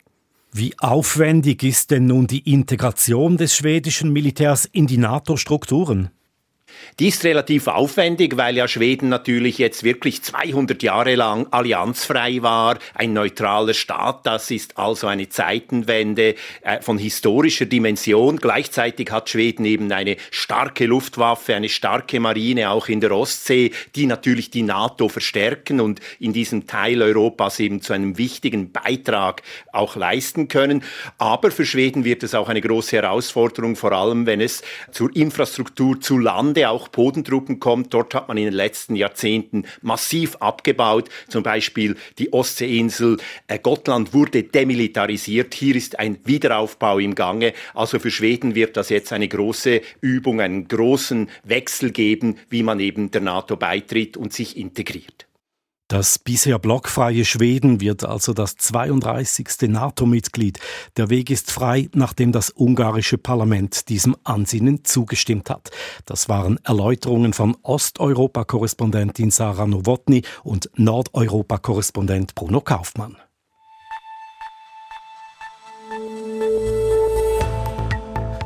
Wie 0.52 0.74
aufwendig 0.78 1.62
ist 1.62 1.90
denn 1.90 2.06
nun 2.06 2.26
die 2.26 2.50
Integration 2.50 3.36
des 3.36 3.54
schwedischen 3.54 4.12
Militärs 4.12 4.64
in 4.64 4.86
die 4.86 4.96
NATO-Strukturen? 4.96 6.10
Die 6.98 7.08
ist 7.08 7.24
relativ 7.24 7.66
aufwendig, 7.66 8.38
weil 8.38 8.56
ja 8.56 8.66
Schweden 8.66 9.10
natürlich 9.10 9.58
jetzt 9.58 9.84
wirklich 9.84 10.22
200 10.22 10.82
Jahre 10.82 11.14
lang 11.14 11.46
allianzfrei 11.50 12.40
war, 12.40 12.78
ein 12.94 13.12
neutraler 13.12 13.74
Staat. 13.74 14.24
Das 14.24 14.50
ist 14.50 14.78
also 14.78 15.06
eine 15.06 15.28
Zeitenwende 15.28 16.36
äh, 16.62 16.80
von 16.80 16.96
historischer 16.96 17.66
Dimension. 17.66 18.38
Gleichzeitig 18.38 19.10
hat 19.10 19.28
Schweden 19.28 19.66
eben 19.66 19.92
eine 19.92 20.16
starke 20.30 20.86
Luftwaffe, 20.86 21.54
eine 21.54 21.68
starke 21.68 22.18
Marine 22.18 22.70
auch 22.70 22.88
in 22.88 23.02
der 23.02 23.12
Ostsee, 23.12 23.72
die 23.94 24.06
natürlich 24.06 24.48
die 24.48 24.62
NATO 24.62 25.10
verstärken 25.10 25.80
und 25.80 26.00
in 26.18 26.32
diesem 26.32 26.66
Teil 26.66 27.02
Europas 27.02 27.60
eben 27.60 27.82
zu 27.82 27.92
einem 27.92 28.16
wichtigen 28.16 28.72
Beitrag 28.72 29.42
auch 29.70 29.96
leisten 29.96 30.48
können. 30.48 30.82
Aber 31.18 31.50
für 31.50 31.66
Schweden 31.66 32.04
wird 32.04 32.22
es 32.22 32.34
auch 32.34 32.48
eine 32.48 32.62
große 32.62 32.96
Herausforderung, 32.96 33.76
vor 33.76 33.92
allem 33.92 34.24
wenn 34.24 34.40
es 34.40 34.62
zur 34.92 35.14
Infrastruktur 35.14 36.00
zu 36.00 36.16
Lande 36.56 36.70
auch 36.70 36.88
Bodentruppen 36.88 37.60
kommt. 37.60 37.92
Dort 37.92 38.14
hat 38.14 38.28
man 38.28 38.38
in 38.38 38.46
den 38.46 38.54
letzten 38.54 38.96
Jahrzehnten 38.96 39.64
massiv 39.82 40.36
abgebaut. 40.36 41.10
Zum 41.28 41.42
Beispiel 41.42 41.96
die 42.18 42.32
Ostseeinsel 42.32 43.18
äh, 43.46 43.58
wurde 44.12 44.42
demilitarisiert. 44.42 45.54
Hier 45.54 45.76
ist 45.76 45.98
ein 45.98 46.18
Wiederaufbau 46.24 46.98
im 46.98 47.14
Gange. 47.14 47.52
Also 47.74 47.98
für 47.98 48.10
Schweden 48.10 48.54
wird 48.54 48.76
das 48.76 48.88
jetzt 48.88 49.12
eine 49.12 49.28
große 49.28 49.82
Übung, 50.00 50.40
einen 50.40 50.66
großen 50.66 51.28
Wechsel 51.44 51.90
geben, 51.90 52.38
wie 52.48 52.62
man 52.62 52.80
eben 52.80 53.10
der 53.10 53.20
NATO 53.20 53.56
beitritt 53.56 54.16
und 54.16 54.32
sich 54.32 54.56
integriert. 54.56 55.26
Das 55.88 56.18
bisher 56.18 56.58
blockfreie 56.58 57.24
Schweden 57.24 57.80
wird 57.80 58.04
also 58.04 58.32
das 58.32 58.56
32. 58.56 59.68
NATO-Mitglied. 59.68 60.58
Der 60.96 61.10
Weg 61.10 61.30
ist 61.30 61.52
frei, 61.52 61.88
nachdem 61.94 62.32
das 62.32 62.50
ungarische 62.50 63.18
Parlament 63.18 63.88
diesem 63.88 64.16
Ansinnen 64.24 64.84
zugestimmt 64.84 65.48
hat. 65.48 65.70
Das 66.04 66.28
waren 66.28 66.58
Erläuterungen 66.64 67.32
von 67.32 67.56
Osteuropa-Korrespondentin 67.62 69.30
Sarah 69.30 69.68
Nowotny 69.68 70.22
und 70.42 70.70
Nordeuropa-Korrespondent 70.74 72.34
Bruno 72.34 72.60
Kaufmann. 72.60 73.16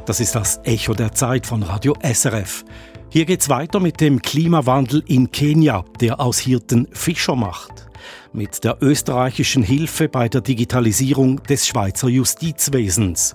Das 0.04 0.20
ist 0.20 0.34
das 0.34 0.60
Echo 0.64 0.92
der 0.92 1.12
Zeit 1.12 1.46
von 1.46 1.62
Radio 1.62 1.94
SRF. 2.02 2.64
Hier 3.12 3.24
geht's 3.24 3.48
weiter 3.48 3.80
mit 3.80 4.00
dem 4.00 4.22
Klimawandel 4.22 5.02
in 5.04 5.32
Kenia, 5.32 5.84
der 6.00 6.20
aus 6.20 6.38
Hirten 6.38 6.86
Fischer 6.92 7.34
macht. 7.34 7.88
Mit 8.32 8.62
der 8.62 8.78
österreichischen 8.80 9.64
Hilfe 9.64 10.08
bei 10.08 10.28
der 10.28 10.42
Digitalisierung 10.42 11.42
des 11.42 11.66
Schweizer 11.66 12.06
Justizwesens. 12.06 13.34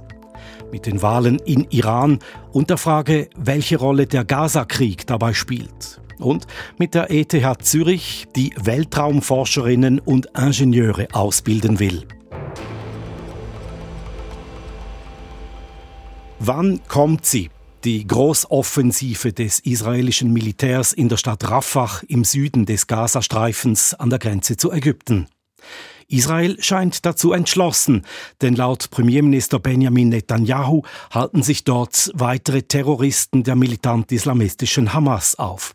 Mit 0.71 0.85
den 0.85 1.01
Wahlen 1.01 1.39
in 1.39 1.67
Iran 1.71 2.19
und 2.53 2.69
der 2.69 2.77
Frage, 2.77 3.29
welche 3.35 3.77
Rolle 3.77 4.07
der 4.07 4.23
Gaza-Krieg 4.23 5.07
dabei 5.07 5.33
spielt. 5.33 5.99
Und 6.19 6.47
mit 6.77 6.93
der 6.93 7.11
ETH 7.11 7.35
Zürich, 7.61 8.27
die 8.33 8.53
Weltraumforscherinnen 8.55 9.99
und 9.99 10.29
Ingenieure 10.37 11.09
ausbilden 11.11 11.79
will. 11.79 12.07
Wann 16.39 16.79
kommt 16.87 17.25
sie? 17.25 17.49
Die 17.85 18.07
Großoffensive 18.07 19.31
des 19.31 19.59
israelischen 19.59 20.33
Militärs 20.33 20.91
in 20.91 21.07
der 21.07 21.17
Stadt 21.17 21.47
Rafah 21.47 22.01
im 22.07 22.23
Süden 22.23 22.65
des 22.65 22.87
Gazastreifens 22.87 23.93
an 23.93 24.09
der 24.09 24.17
Grenze 24.17 24.57
zu 24.57 24.71
Ägypten. 24.71 25.27
Israel 26.07 26.61
scheint 26.61 27.05
dazu 27.05 27.31
entschlossen, 27.31 28.05
denn 28.41 28.55
laut 28.55 28.89
Premierminister 28.89 29.59
Benjamin 29.59 30.09
Netanyahu 30.09 30.81
halten 31.11 31.43
sich 31.43 31.63
dort 31.63 32.11
weitere 32.15 32.63
Terroristen 32.63 33.43
der 33.43 33.55
militant-islamistischen 33.55 34.93
Hamas 34.93 35.35
auf. 35.37 35.73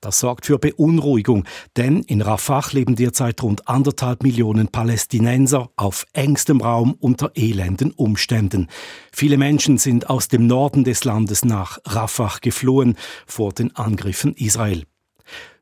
Das 0.00 0.18
sorgt 0.18 0.46
für 0.46 0.58
Beunruhigung, 0.58 1.44
denn 1.76 2.02
in 2.02 2.20
Rafah 2.20 2.64
leben 2.72 2.96
derzeit 2.96 3.42
rund 3.42 3.68
anderthalb 3.68 4.22
Millionen 4.22 4.68
Palästinenser 4.68 5.70
auf 5.76 6.06
engstem 6.12 6.60
Raum 6.60 6.94
unter 6.98 7.32
elenden 7.34 7.92
Umständen. 7.92 8.68
Viele 9.12 9.38
Menschen 9.38 9.78
sind 9.78 10.10
aus 10.10 10.28
dem 10.28 10.46
Norden 10.46 10.84
des 10.84 11.04
Landes 11.04 11.44
nach 11.44 11.78
Rafah 11.84 12.38
geflohen 12.40 12.96
vor 13.26 13.52
den 13.52 13.74
Angriffen 13.76 14.34
Israel. 14.34 14.84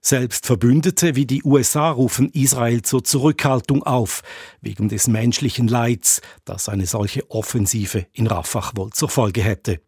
Selbst 0.00 0.46
Verbündete 0.46 1.16
wie 1.16 1.26
die 1.26 1.42
USA 1.42 1.90
rufen 1.90 2.30
Israel 2.30 2.82
zur 2.82 3.02
Zurückhaltung 3.02 3.82
auf, 3.82 4.22
wegen 4.60 4.88
des 4.88 5.08
menschlichen 5.08 5.66
Leids, 5.66 6.20
das 6.44 6.68
eine 6.68 6.86
solche 6.86 7.28
Offensive 7.30 8.06
in 8.12 8.28
Rafah 8.28 8.70
wohl 8.76 8.90
zur 8.90 9.08
Folge 9.08 9.42
hätte. 9.42 9.80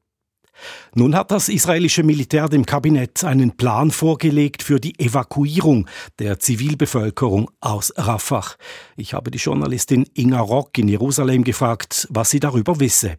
Nun 0.95 1.15
hat 1.15 1.31
das 1.31 1.49
israelische 1.49 2.03
Militär 2.03 2.49
dem 2.49 2.67
Kabinett 2.67 3.25
einen 3.25 3.57
Plan 3.57 3.91
vorgelegt 3.91 4.63
für 4.63 4.81
die 4.81 4.99
Evakuierung 4.99 5.87
der 6.19 6.39
Zivilbevölkerung 6.39 7.51
aus 7.61 7.93
Rafah. 7.97 8.45
Ich 8.97 9.15
habe 9.15 9.31
die 9.31 9.39
Journalistin 9.39 10.07
Inga 10.15 10.41
Rock 10.41 10.79
in 10.79 10.89
Jerusalem 10.89 11.45
gefragt, 11.45 12.07
was 12.11 12.31
sie 12.31 12.41
darüber 12.41 12.81
wisse 12.81 13.19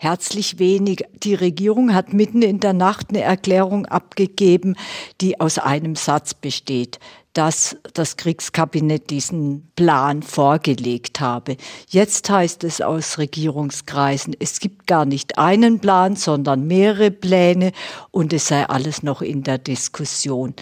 herzlich 0.00 0.58
wenig. 0.58 1.04
Die 1.22 1.34
Regierung 1.34 1.94
hat 1.94 2.14
mitten 2.14 2.40
in 2.40 2.58
der 2.58 2.72
Nacht 2.72 3.10
eine 3.10 3.20
Erklärung 3.20 3.84
abgegeben, 3.84 4.76
die 5.20 5.38
aus 5.40 5.58
einem 5.58 5.94
Satz 5.94 6.32
besteht 6.34 6.98
dass 7.32 7.76
das 7.94 8.16
Kriegskabinett 8.16 9.08
diesen 9.08 9.70
Plan 9.76 10.24
vorgelegt 10.24 11.20
habe. 11.20 11.56
Jetzt 11.88 12.28
heißt 12.28 12.64
es 12.64 12.80
aus 12.80 13.18
Regierungskreisen, 13.18 14.34
es 14.40 14.58
gibt 14.58 14.88
gar 14.88 15.04
nicht 15.04 15.38
einen 15.38 15.78
Plan, 15.78 16.16
sondern 16.16 16.66
mehrere 16.66 17.12
Pläne 17.12 17.70
und 18.10 18.32
es 18.32 18.48
sei 18.48 18.68
alles 18.68 19.04
noch 19.04 19.22
in 19.22 19.44
der 19.44 19.58
Diskussion. 19.58 20.54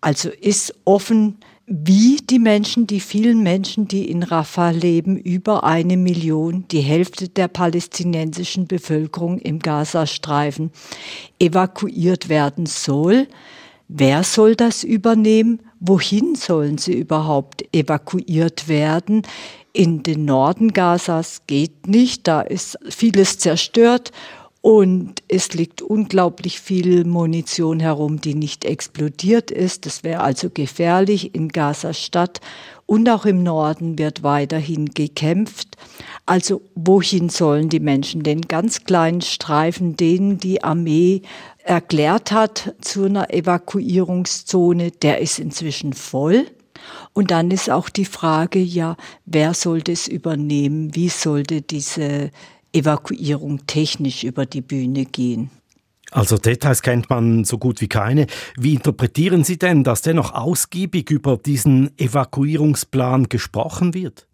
Also 0.00 0.30
ist 0.30 0.74
offen, 0.86 1.36
wie 1.66 2.18
die 2.18 2.38
Menschen, 2.38 2.86
die 2.86 3.00
vielen 3.00 3.42
Menschen, 3.42 3.88
die 3.88 4.08
in 4.08 4.22
Rafah 4.22 4.70
leben, 4.70 5.16
über 5.16 5.64
eine 5.64 5.96
Million, 5.96 6.64
die 6.70 6.80
Hälfte 6.80 7.28
der 7.28 7.48
palästinensischen 7.48 8.68
Bevölkerung 8.68 9.38
im 9.38 9.58
Gazastreifen, 9.58 10.70
evakuiert 11.40 12.28
werden 12.28 12.66
soll. 12.66 13.26
Wer 13.88 14.22
soll 14.22 14.54
das 14.54 14.84
übernehmen? 14.84 15.60
Wohin 15.80 16.36
sollen 16.36 16.78
sie 16.78 16.94
überhaupt 16.94 17.64
evakuiert 17.74 18.68
werden? 18.68 19.22
In 19.72 20.04
den 20.04 20.24
Norden 20.24 20.72
Gazas 20.72 21.42
geht 21.48 21.88
nicht, 21.88 22.28
da 22.28 22.42
ist 22.42 22.78
vieles 22.88 23.38
zerstört 23.38 24.12
und 24.66 25.22
es 25.28 25.54
liegt 25.54 25.80
unglaublich 25.80 26.58
viel 26.58 27.04
Munition 27.04 27.78
herum, 27.78 28.20
die 28.20 28.34
nicht 28.34 28.64
explodiert 28.64 29.52
ist. 29.52 29.86
Das 29.86 30.02
wäre 30.02 30.22
also 30.22 30.50
gefährlich 30.50 31.36
in 31.36 31.50
Gaza-Stadt. 31.50 32.40
Und 32.84 33.08
auch 33.08 33.26
im 33.26 33.44
Norden 33.44 33.96
wird 33.96 34.24
weiterhin 34.24 34.86
gekämpft. 34.86 35.76
Also 36.26 36.62
wohin 36.74 37.28
sollen 37.28 37.68
die 37.68 37.78
Menschen 37.78 38.24
den 38.24 38.40
ganz 38.40 38.82
kleinen 38.82 39.20
Streifen, 39.20 39.94
denen 39.94 40.38
die 40.38 40.64
Armee 40.64 41.22
erklärt 41.62 42.32
hat 42.32 42.74
zu 42.80 43.04
einer 43.04 43.32
Evakuierungszone, 43.32 44.90
der 44.90 45.20
ist 45.20 45.38
inzwischen 45.38 45.92
voll. 45.92 46.44
Und 47.12 47.30
dann 47.30 47.52
ist 47.52 47.70
auch 47.70 47.88
die 47.88 48.04
Frage, 48.04 48.58
ja, 48.58 48.96
wer 49.26 49.54
sollte 49.54 49.92
es 49.92 50.08
übernehmen? 50.08 50.92
Wie 50.96 51.08
sollte 51.08 51.62
diese 51.62 52.32
Evakuierung 52.72 53.66
technisch 53.66 54.24
über 54.24 54.46
die 54.46 54.60
Bühne 54.60 55.04
gehen? 55.04 55.50
Also 56.10 56.38
Details 56.38 56.82
kennt 56.82 57.10
man 57.10 57.44
so 57.44 57.58
gut 57.58 57.80
wie 57.80 57.88
keine. 57.88 58.26
Wie 58.56 58.74
interpretieren 58.74 59.44
Sie 59.44 59.58
denn, 59.58 59.82
dass 59.82 60.02
dennoch 60.02 60.32
ausgiebig 60.32 61.10
über 61.10 61.36
diesen 61.36 61.98
Evakuierungsplan 61.98 63.28
gesprochen 63.28 63.92
wird? 63.92 64.26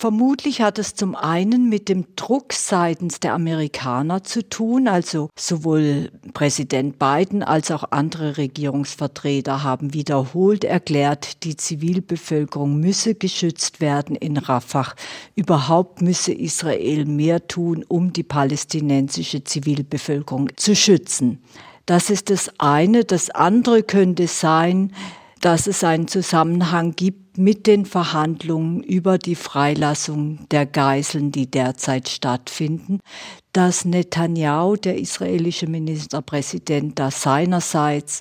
Vermutlich 0.00 0.60
hat 0.60 0.78
es 0.78 0.94
zum 0.94 1.16
einen 1.16 1.68
mit 1.68 1.88
dem 1.88 2.06
Druck 2.14 2.52
seitens 2.52 3.18
der 3.18 3.34
Amerikaner 3.34 4.22
zu 4.22 4.48
tun, 4.48 4.86
also 4.86 5.28
sowohl 5.36 6.12
Präsident 6.34 7.00
Biden 7.00 7.42
als 7.42 7.72
auch 7.72 7.82
andere 7.90 8.36
Regierungsvertreter 8.36 9.64
haben 9.64 9.94
wiederholt 9.94 10.62
erklärt, 10.62 11.42
die 11.42 11.56
Zivilbevölkerung 11.56 12.78
müsse 12.78 13.16
geschützt 13.16 13.80
werden 13.80 14.14
in 14.14 14.36
Rafah. 14.36 14.94
Überhaupt 15.34 16.00
müsse 16.00 16.32
Israel 16.32 17.04
mehr 17.04 17.48
tun, 17.48 17.84
um 17.88 18.12
die 18.12 18.22
palästinensische 18.22 19.42
Zivilbevölkerung 19.42 20.50
zu 20.54 20.76
schützen. 20.76 21.42
Das 21.86 22.08
ist 22.08 22.30
das 22.30 22.52
eine. 22.58 23.04
Das 23.04 23.30
andere 23.30 23.82
könnte 23.82 24.28
sein, 24.28 24.92
dass 25.40 25.66
es 25.66 25.84
einen 25.84 26.08
Zusammenhang 26.08 26.92
gibt 26.96 27.38
mit 27.38 27.66
den 27.66 27.86
Verhandlungen 27.86 28.82
über 28.82 29.18
die 29.18 29.36
Freilassung 29.36 30.48
der 30.50 30.66
Geiseln, 30.66 31.30
die 31.32 31.50
derzeit 31.50 32.08
stattfinden, 32.08 33.00
dass 33.52 33.84
Netanyahu, 33.84 34.76
der 34.76 34.98
israelische 34.98 35.66
Ministerpräsident, 35.66 36.98
da 36.98 37.10
seinerseits 37.10 38.20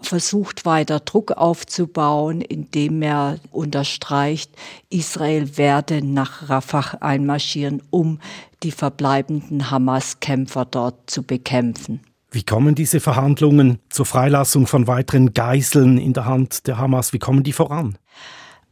versucht 0.00 0.64
weiter 0.64 1.00
Druck 1.00 1.32
aufzubauen, 1.32 2.40
indem 2.40 3.02
er 3.02 3.38
unterstreicht, 3.50 4.50
Israel 4.90 5.56
werde 5.56 6.04
nach 6.04 6.48
Rafah 6.48 6.98
einmarschieren, 7.00 7.82
um 7.90 8.18
die 8.62 8.72
verbleibenden 8.72 9.70
Hamas-Kämpfer 9.70 10.64
dort 10.64 11.10
zu 11.10 11.22
bekämpfen. 11.22 12.00
Wie 12.32 12.42
kommen 12.42 12.74
diese 12.74 12.98
Verhandlungen 12.98 13.78
zur 13.90 14.06
Freilassung 14.06 14.66
von 14.66 14.86
weiteren 14.86 15.34
Geiseln 15.34 15.98
in 15.98 16.14
der 16.14 16.24
Hand 16.24 16.66
der 16.66 16.78
Hamas? 16.78 17.12
Wie 17.12 17.18
kommen 17.18 17.42
die 17.42 17.52
voran? 17.52 17.98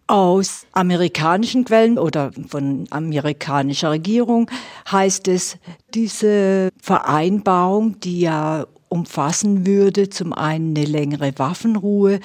Aus 0.06 0.66
amerikanischen 0.72 1.66
Quellen 1.66 1.98
oder 1.98 2.30
von 2.48 2.86
amerikanischer 2.88 3.90
Regierung 3.90 4.50
heißt 4.90 5.28
es, 5.28 5.58
diese 5.92 6.70
Vereinbarung, 6.80 8.00
die 8.00 8.20
ja 8.20 8.66
umfassen 8.88 9.66
würde, 9.66 10.08
zum 10.08 10.32
einen 10.32 10.74
eine 10.74 10.86
längere 10.86 11.32
Waffenruhe 11.36 12.18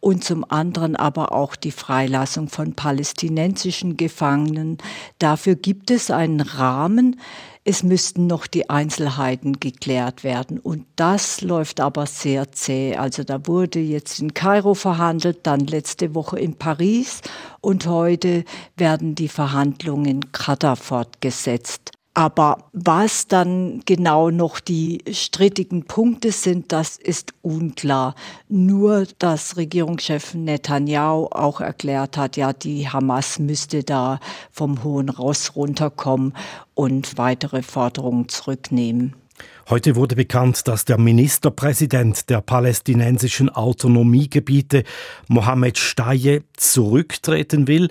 und 0.00 0.24
zum 0.24 0.50
anderen 0.50 0.96
aber 0.96 1.32
auch 1.32 1.54
die 1.54 1.70
Freilassung 1.70 2.48
von 2.48 2.74
palästinensischen 2.74 3.96
Gefangenen. 3.96 4.78
Dafür 5.18 5.54
gibt 5.54 5.90
es 5.90 6.10
einen 6.10 6.40
Rahmen, 6.40 7.20
es 7.68 7.82
müssten 7.82 8.26
noch 8.26 8.46
die 8.46 8.70
Einzelheiten 8.70 9.60
geklärt 9.60 10.24
werden. 10.24 10.58
Und 10.58 10.86
das 10.96 11.42
läuft 11.42 11.80
aber 11.80 12.06
sehr 12.06 12.50
zäh. 12.50 12.96
Also 12.96 13.24
da 13.24 13.46
wurde 13.46 13.78
jetzt 13.78 14.20
in 14.20 14.32
Kairo 14.32 14.72
verhandelt, 14.72 15.40
dann 15.42 15.60
letzte 15.60 16.14
Woche 16.14 16.38
in 16.38 16.54
Paris 16.54 17.20
und 17.60 17.86
heute 17.86 18.44
werden 18.78 19.14
die 19.14 19.28
Verhandlungen 19.28 20.06
in 20.06 20.32
Katar 20.32 20.76
fortgesetzt. 20.76 21.97
Aber 22.18 22.64
was 22.72 23.28
dann 23.28 23.82
genau 23.86 24.30
noch 24.30 24.58
die 24.58 25.04
strittigen 25.08 25.84
Punkte 25.84 26.32
sind, 26.32 26.72
das 26.72 26.96
ist 26.96 27.32
unklar. 27.42 28.16
Nur, 28.48 29.06
dass 29.20 29.56
Regierungschef 29.56 30.34
Netanyahu 30.34 31.26
auch 31.26 31.60
erklärt 31.60 32.16
hat, 32.16 32.36
ja, 32.36 32.52
die 32.52 32.88
Hamas 32.88 33.38
müsste 33.38 33.84
da 33.84 34.18
vom 34.50 34.82
Hohen 34.82 35.10
Ross 35.10 35.54
runterkommen 35.54 36.32
und 36.74 37.18
weitere 37.18 37.62
Forderungen 37.62 38.28
zurücknehmen. 38.28 39.14
Heute 39.70 39.94
wurde 39.94 40.16
bekannt, 40.16 40.66
dass 40.66 40.84
der 40.84 40.98
Ministerpräsident 40.98 42.30
der 42.30 42.40
palästinensischen 42.40 43.48
Autonomiegebiete, 43.48 44.82
Mohammed 45.28 45.78
Staye, 45.78 46.42
zurücktreten 46.56 47.68
will 47.68 47.90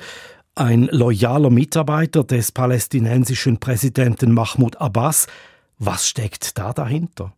ein 0.58 0.90
loyaler 0.92 1.50
Mitarbeiter 1.50 2.24
des 2.24 2.52
palästinensischen 2.52 3.60
Präsidenten 3.60 4.32
Mahmoud 4.34 4.82
Abbas. 4.82 5.28
Was 5.80 6.10
steckt 6.10 6.58
da 6.58 6.74
dahinter? 6.74 7.34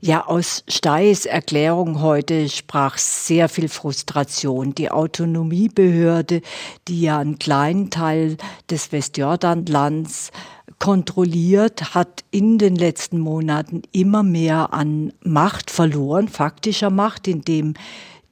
Ja, 0.00 0.26
aus 0.26 0.64
Steis 0.66 1.26
Erklärung 1.26 2.02
heute 2.02 2.48
sprach 2.48 2.98
sehr 2.98 3.48
viel 3.48 3.68
Frustration. 3.68 4.74
Die 4.74 4.90
Autonomiebehörde, 4.90 6.42
die 6.88 7.02
ja 7.02 7.20
einen 7.20 7.38
kleinen 7.38 7.90
Teil 7.90 8.36
des 8.68 8.90
Westjordanlands 8.90 10.32
kontrolliert, 10.80 11.94
hat 11.94 12.24
in 12.32 12.58
den 12.58 12.74
letzten 12.74 13.20
Monaten 13.20 13.82
immer 13.92 14.24
mehr 14.24 14.74
an 14.74 15.12
Macht 15.22 15.70
verloren, 15.70 16.26
faktischer 16.26 16.90
Macht, 16.90 17.28
indem 17.28 17.74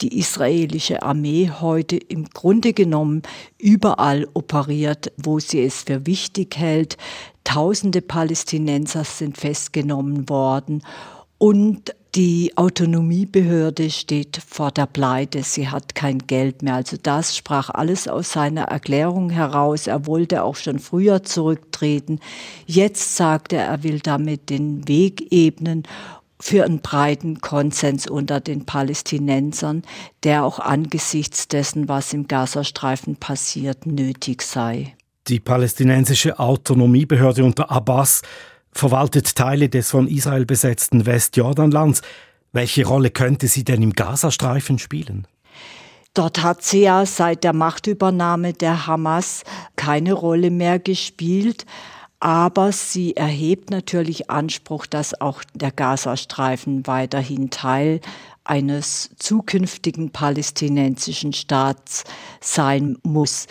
die 0.03 0.19
israelische 0.19 1.03
Armee 1.03 1.51
heute 1.61 1.97
im 1.97 2.25
Grunde 2.25 2.73
genommen 2.73 3.23
überall 3.59 4.27
operiert, 4.35 5.12
wo 5.17 5.38
sie 5.38 5.62
es 5.62 5.83
für 5.83 6.07
wichtig 6.07 6.57
hält. 6.57 6.97
Tausende 7.45 8.03
Palästinenser 8.03 9.05
sind 9.05 9.38
festgenommen 9.38 10.29
worden 10.29 10.83
und 11.38 11.95
die 12.15 12.53
Autonomiebehörde 12.57 13.88
steht 13.88 14.43
vor 14.47 14.71
der 14.71 14.85
Pleite, 14.85 15.43
sie 15.43 15.71
hat 15.71 15.95
kein 15.95 16.19
Geld 16.19 16.61
mehr. 16.61 16.75
Also 16.75 16.99
das 17.03 17.35
sprach 17.35 17.71
alles 17.71 18.07
aus 18.07 18.33
seiner 18.33 18.65
Erklärung 18.65 19.31
heraus. 19.31 19.87
Er 19.87 20.07
wollte 20.07 20.43
auch 20.45 20.57
schon 20.57 20.79
früher 20.79 21.23
zurücktreten. 21.23 22.21
Jetzt 22.67 23.17
sagt 23.17 23.55
er, 23.55 23.65
er 23.65 23.83
will 23.83 24.01
damit 24.01 24.51
den 24.51 24.87
Weg 24.87 25.33
ebnen 25.33 25.85
für 26.43 26.65
einen 26.65 26.81
breiten 26.81 27.41
Konsens 27.41 28.09
unter 28.09 28.41
den 28.41 28.67
Palästinensern, 28.67 29.85
der 30.25 30.45
auch 30.45 30.59
angesichts 30.59 31.47
dessen, 31.47 31.89
was 31.89 32.13
im 32.13 32.27
Gazastreifen 32.27 33.15
passiert, 33.15 33.87
nötig 33.87 34.43
sei. 34.43 34.97
Die 35.29 35.39
palästinensische 35.39 36.41
Autonomiebehörde 36.41 37.45
unter 37.45 37.71
Abbas 37.71 38.23
verwaltet 38.73 39.37
Teile 39.37 39.69
des 39.69 39.91
von 39.91 40.09
Israel 40.09 40.45
besetzten 40.45 41.07
Westjordanlands. 41.07 42.03
Welche 42.51 42.87
Rolle 42.87 43.11
könnte 43.11 43.47
sie 43.47 43.63
denn 43.63 43.81
im 43.81 43.93
Gazastreifen 43.93 44.81
spielen? 44.81 45.29
Dort 46.13 46.43
hat 46.43 46.65
sie 46.65 46.81
ja 46.83 47.07
seit 47.07 47.45
der 47.45 47.53
Machtübernahme 47.53 48.53
der 48.53 48.89
Hamas 48.89 49.45
keine 49.77 50.13
Rolle 50.13 50.51
mehr 50.51 50.81
gespielt 50.81 51.67
aber 52.23 52.71
sie 52.71 53.17
erhebt 53.17 53.73
natürlich 53.73 54.31
Anspruch, 54.31 54.87
dass 54.87 55.21
auch 55.21 55.43
der 55.55 55.73
Gazastreifen 55.73 56.87
weiterhin 56.87 57.51
Teil 57.51 58.01
eines 58.45 59.11
zukünftigen 59.19 60.11
palästinensischen 60.11 61.33
Staats 61.33 62.05
sein 62.41 62.97
muss. 63.03 63.49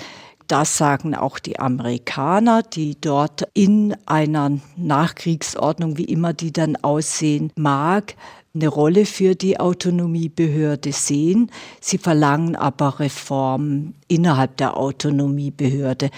Das 0.47 0.77
sagen 0.77 1.15
auch 1.15 1.37
die 1.39 1.59
Amerikaner, 1.59 2.63
die 2.63 2.95
dort 2.99 3.45
in 3.53 3.93
einer 4.05 4.59
Nachkriegsordnung, 4.77 5.97
wie 5.97 6.05
immer 6.05 6.31
die 6.31 6.53
dann 6.53 6.77
aussehen 6.77 7.51
mag, 7.57 8.15
eine 8.53 8.69
Rolle 8.69 9.05
für 9.05 9.35
die 9.35 9.59
Autonomiebehörde 9.59 10.93
sehen. 10.93 11.51
Sie 11.81 11.97
verlangen 11.97 12.55
aber 12.55 13.01
Reformen 13.01 13.95
innerhalb 14.07 14.55
der 14.57 14.77
Autonomiebehörde. 14.77 16.09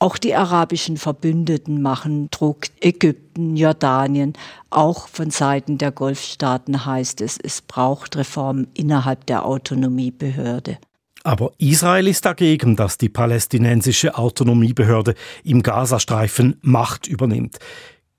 Auch 0.00 0.16
die 0.16 0.34
arabischen 0.34 0.96
Verbündeten 0.96 1.82
machen 1.82 2.30
Druck. 2.30 2.66
Ägypten, 2.80 3.56
Jordanien, 3.56 4.34
auch 4.70 5.08
von 5.08 5.30
Seiten 5.30 5.76
der 5.76 5.90
Golfstaaten 5.90 6.86
heißt 6.86 7.20
es, 7.20 7.36
es 7.42 7.62
braucht 7.62 8.16
Reformen 8.16 8.68
innerhalb 8.74 9.26
der 9.26 9.44
Autonomiebehörde. 9.44 10.78
Aber 11.24 11.50
Israel 11.58 12.06
ist 12.06 12.24
dagegen, 12.24 12.76
dass 12.76 12.96
die 12.96 13.08
palästinensische 13.08 14.16
Autonomiebehörde 14.16 15.14
im 15.42 15.62
Gazastreifen 15.62 16.58
Macht 16.62 17.08
übernimmt. 17.08 17.58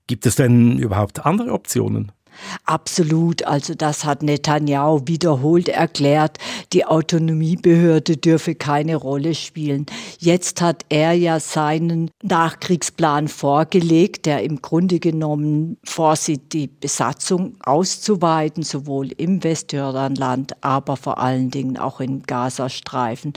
Gibt 0.07 0.25
es 0.25 0.35
denn 0.35 0.77
überhaupt 0.79 1.25
andere 1.25 1.53
Optionen? 1.53 2.11
Absolut, 2.65 3.43
also 3.43 3.73
das 3.73 4.05
hat 4.05 4.23
Netanyahu 4.23 5.01
wiederholt 5.05 5.69
erklärt, 5.69 6.37
die 6.73 6.85
Autonomiebehörde 6.85 8.17
dürfe 8.17 8.55
keine 8.55 8.95
Rolle 8.95 9.35
spielen. 9.35 9.85
Jetzt 10.19 10.61
hat 10.61 10.85
er 10.89 11.13
ja 11.13 11.39
seinen 11.39 12.11
Nachkriegsplan 12.23 13.27
vorgelegt, 13.27 14.25
der 14.25 14.43
im 14.43 14.61
Grunde 14.61 14.99
genommen 14.99 15.77
vorsieht, 15.83 16.53
die 16.53 16.67
Besatzung 16.67 17.55
auszuweiten, 17.61 18.63
sowohl 18.63 19.11
im 19.17 19.43
Westjordanland, 19.43 20.53
aber 20.61 20.97
vor 20.97 21.19
allen 21.19 21.51
Dingen 21.51 21.77
auch 21.77 21.99
im 21.99 22.23
Gazastreifen 22.23 23.33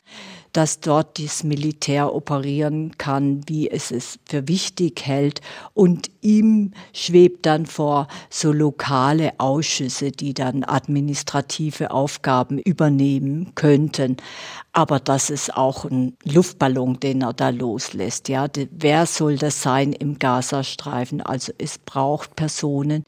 dass 0.52 0.80
dort 0.80 1.18
das 1.18 1.44
Militär 1.44 2.14
operieren 2.14 2.96
kann, 2.98 3.40
wie 3.46 3.70
es 3.70 3.90
es 3.90 4.18
für 4.26 4.48
wichtig 4.48 5.02
hält. 5.04 5.40
Und 5.74 6.10
ihm 6.20 6.72
schwebt 6.92 7.46
dann 7.46 7.66
vor 7.66 8.08
so 8.28 8.52
lokale 8.92 9.32
Ausschüsse, 9.38 10.10
die 10.10 10.34
dann 10.34 10.64
administrative 10.64 11.90
Aufgaben 11.92 12.58
übernehmen 12.58 13.54
könnten. 13.54 14.18
Aber 14.74 15.00
das 15.00 15.30
ist 15.30 15.56
auch 15.56 15.86
ein 15.86 16.14
Luftballon, 16.24 17.00
den 17.00 17.22
er 17.22 17.32
da 17.32 17.48
loslässt. 17.48 18.28
Ja, 18.28 18.48
wer 18.70 19.06
soll 19.06 19.38
das 19.38 19.62
sein 19.62 19.94
im 19.94 20.18
Gazastreifen? 20.18 21.22
Also 21.22 21.52
es 21.56 21.78
braucht 21.78 22.36
Personen, 22.36 23.04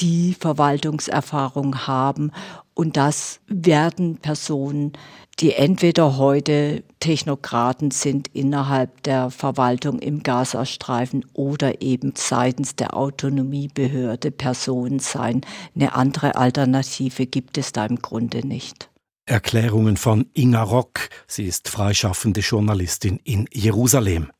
die 0.00 0.36
Verwaltungserfahrung 0.38 1.86
haben. 1.86 2.30
Und 2.74 2.98
das 2.98 3.40
werden 3.46 4.18
Personen, 4.18 4.92
die 5.40 5.54
entweder 5.54 6.18
heute 6.18 6.84
Technokraten 7.00 7.90
sind 7.90 8.28
innerhalb 8.28 9.02
der 9.02 9.30
Verwaltung 9.30 9.98
im 9.98 10.22
Gazastreifen 10.22 11.24
oder 11.32 11.82
eben 11.82 12.12
seitens 12.16 12.76
der 12.76 12.96
Autonomiebehörde 12.96 14.30
Personen 14.30 14.98
sein. 14.98 15.40
Eine 15.74 15.94
andere 15.94 16.36
Alternative 16.36 17.26
gibt 17.26 17.58
es 17.58 17.72
da 17.72 17.86
im 17.86 17.96
Grunde 17.96 18.46
nicht. 18.46 18.88
Erklärungen 19.26 19.96
von 19.96 20.26
Inga 20.34 20.62
Rock. 20.62 21.08
Sie 21.26 21.44
ist 21.44 21.68
freischaffende 21.68 22.40
Journalistin 22.40 23.18
in 23.24 23.46
Jerusalem. 23.52 24.30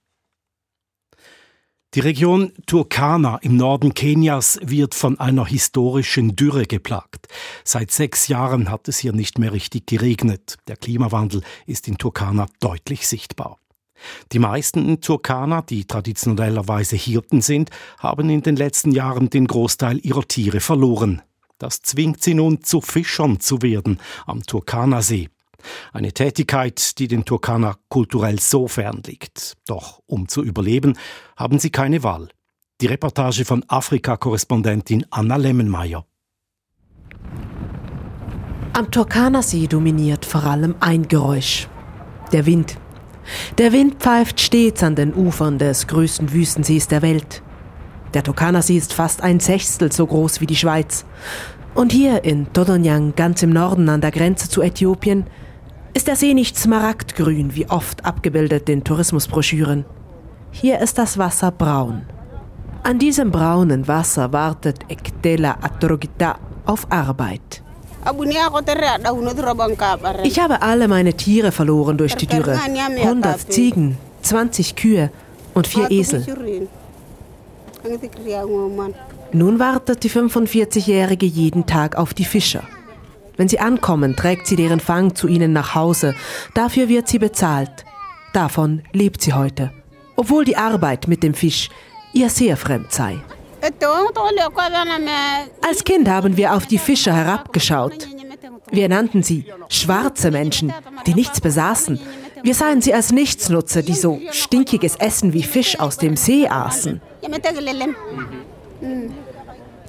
Die 1.95 2.01
Region 2.01 2.53
Turkana 2.65 3.37
im 3.43 3.59
Norden 3.59 3.93
Kenias 3.93 4.59
wird 4.63 4.95
von 4.95 5.21
einer 5.21 5.45
historischen 5.45 6.35
Dürre 6.35 6.65
geplagt. 6.65 7.29
Seit 7.65 7.91
sechs 7.91 8.29
Jahren 8.29 8.71
hat 8.71 8.89
es 8.89 8.97
hier 8.97 9.13
nicht 9.13 9.39
mehr 9.39 9.53
richtig 9.53 9.89
geregnet. 9.89 10.57
Der 10.69 10.79
Klimawandel 10.79 11.43
ist 11.67 11.89
in 11.89 11.99
Turkana 11.99 12.47
deutlich 12.61 13.07
sichtbar. 13.07 13.59
Die 14.33 14.39
meisten 14.39 15.03
Turkaner, 15.03 15.61
die 15.61 15.85
traditionellerweise 15.85 16.97
Hirten 16.97 17.43
sind, 17.43 17.69
haben 17.99 18.31
in 18.31 18.41
den 18.41 18.57
letzten 18.57 18.93
Jahren 18.93 19.29
den 19.29 19.47
Großteil 19.47 19.99
ihrer 20.03 20.27
Tiere 20.27 20.61
verloren. 20.61 21.21
Das 21.59 21.83
zwingt 21.83 22.23
sie 22.23 22.33
nun 22.33 22.63
zu 22.63 22.81
Fischern 22.81 23.39
zu 23.39 23.61
werden 23.61 24.01
am 24.25 24.43
Turkana-See. 24.43 25.29
Eine 25.93 26.13
Tätigkeit, 26.13 26.99
die 26.99 27.09
den 27.09 27.25
Turkaner 27.25 27.77
kulturell 27.89 28.39
so 28.39 28.69
fern 28.69 29.03
liegt. 29.07 29.57
Doch 29.67 30.01
um 30.07 30.29
zu 30.29 30.43
überleben, 30.43 30.97
haben 31.37 31.59
sie 31.59 31.71
keine 31.71 32.03
Wahl. 32.03 32.29
Die 32.81 32.87
Reportage 32.87 33.45
von 33.45 33.65
Afrika-Korrespondentin 33.69 35.07
Anna 35.11 35.37
Lemmenmeier. 35.37 36.05
Am 38.75 38.91
Turkana-See 38.91 39.67
dominiert 39.67 40.25
vor 40.25 40.45
allem 40.45 40.75
ein 40.81 41.07
Geräusch. 41.07 41.69
Der 42.33 42.47
Wind. 42.47 42.79
Der 43.59 43.73
Wind 43.73 44.03
pfeift 44.03 44.41
stets 44.41 44.83
an 44.83 44.97
den 44.97 45.15
Ufern 45.15 45.59
des 45.59 45.87
größten 45.87 46.33
Wüstensees 46.33 46.89
der 46.89 47.03
Welt. 47.03 47.43
Der 48.15 48.23
Turkana-See 48.23 48.77
ist 48.77 48.93
fast 48.93 49.23
ein 49.23 49.41
Sechstel 49.41 49.93
so 49.93 50.07
groß 50.07 50.41
wie 50.41 50.47
die 50.47 50.57
Schweiz. 50.57 51.05
Und 51.75 51.93
hier 51.93 52.25
in 52.25 52.53
Todonyang, 52.53 53.15
ganz 53.15 53.43
im 53.43 53.51
Norden 53.51 53.89
an 53.89 54.01
der 54.01 54.11
Grenze 54.11 54.49
zu 54.49 54.61
Äthiopien, 54.61 55.27
ist 55.95 56.07
der 56.07 56.17
See 56.17 56.35
nicht 56.35 56.57
smaragdgrün, 56.57 57.55
wie 57.55 57.69
oft 57.69 58.05
abgebildet 58.05 58.69
in 58.69 58.85
Tourismusbroschüren. 58.85 59.85
Hier 60.51 60.81
ist 60.81 60.99
das 60.99 61.19
Wasser 61.19 61.51
braun. 61.51 62.03
An 62.83 62.99
diesem 62.99 63.31
braunen 63.31 63.87
Wasser 63.87 64.33
wartet 64.33 64.81
Ektela 64.89 65.57
Atrogita 65.63 66.39
auf 66.67 66.87
Arbeit. 66.91 67.63
Ich 70.25 70.41
habe 70.41 70.63
alle 70.63 70.89
meine 70.89 71.15
Tiere 71.15 71.53
verloren 71.53 71.97
durch 71.97 72.17
die 72.17 72.27
Dürre. 72.27 72.59
100 72.59 73.53
Ziegen, 73.53 73.97
20 74.23 74.75
Kühe 74.75 75.11
und 75.55 75.67
vier 75.69 75.91
Esel. 75.91 76.27
Nun 79.33 79.59
wartet 79.59 80.03
die 80.03 80.11
45-Jährige 80.11 81.27
jeden 81.27 81.67
Tag 81.67 81.97
auf 81.97 82.13
die 82.15 82.25
Fischer. 82.25 82.65
Wenn 83.37 83.49
sie 83.49 83.59
ankommen, 83.59 84.17
trägt 84.17 84.47
sie 84.47 84.57
deren 84.57 84.81
Fang 84.81 85.15
zu 85.15 85.29
ihnen 85.29 85.53
nach 85.53 85.75
Hause. 85.75 86.15
Dafür 86.55 86.89
wird 86.89 87.09
sie 87.09 87.19
bezahlt. 87.19 87.85
Davon 88.33 88.83
lebt 88.93 89.23
sie 89.23 89.33
heute. 89.33 89.73
Obwohl 90.17 90.45
die 90.45 90.57
Arbeit 90.57 91.09
mit 91.09 91.23
dem 91.23 91.35
Fisch 91.35 91.71
ihr 92.13 92.29
sehr 92.29 92.57
fremd 92.57 92.93
sei. 92.93 93.19
Als 95.63 95.85
Kind 95.85 96.09
haben 96.09 96.37
wir 96.37 96.55
auf 96.55 96.67
die 96.67 96.79
Fischer 96.79 97.15
herabgeschaut. 97.15 98.09
Wir 98.71 98.89
nannten 98.89 99.23
sie 99.23 99.45
schwarze 99.69 100.31
Menschen, 100.31 100.73
die 101.07 101.15
nichts 101.15 101.41
besaßen. 101.41 102.01
Wir 102.43 102.55
sahen 102.55 102.83
sie 102.83 102.93
als 102.93 103.13
Nichtsnutzer, 103.13 103.83
die 103.83 103.95
so 103.95 104.21
stinkiges 104.31 104.97
Essen 104.97 105.33
wie 105.33 105.43
Fisch 105.43 105.79
aus 105.79 105.97
dem 105.97 106.17
See 106.17 106.49
aßen. 106.49 107.01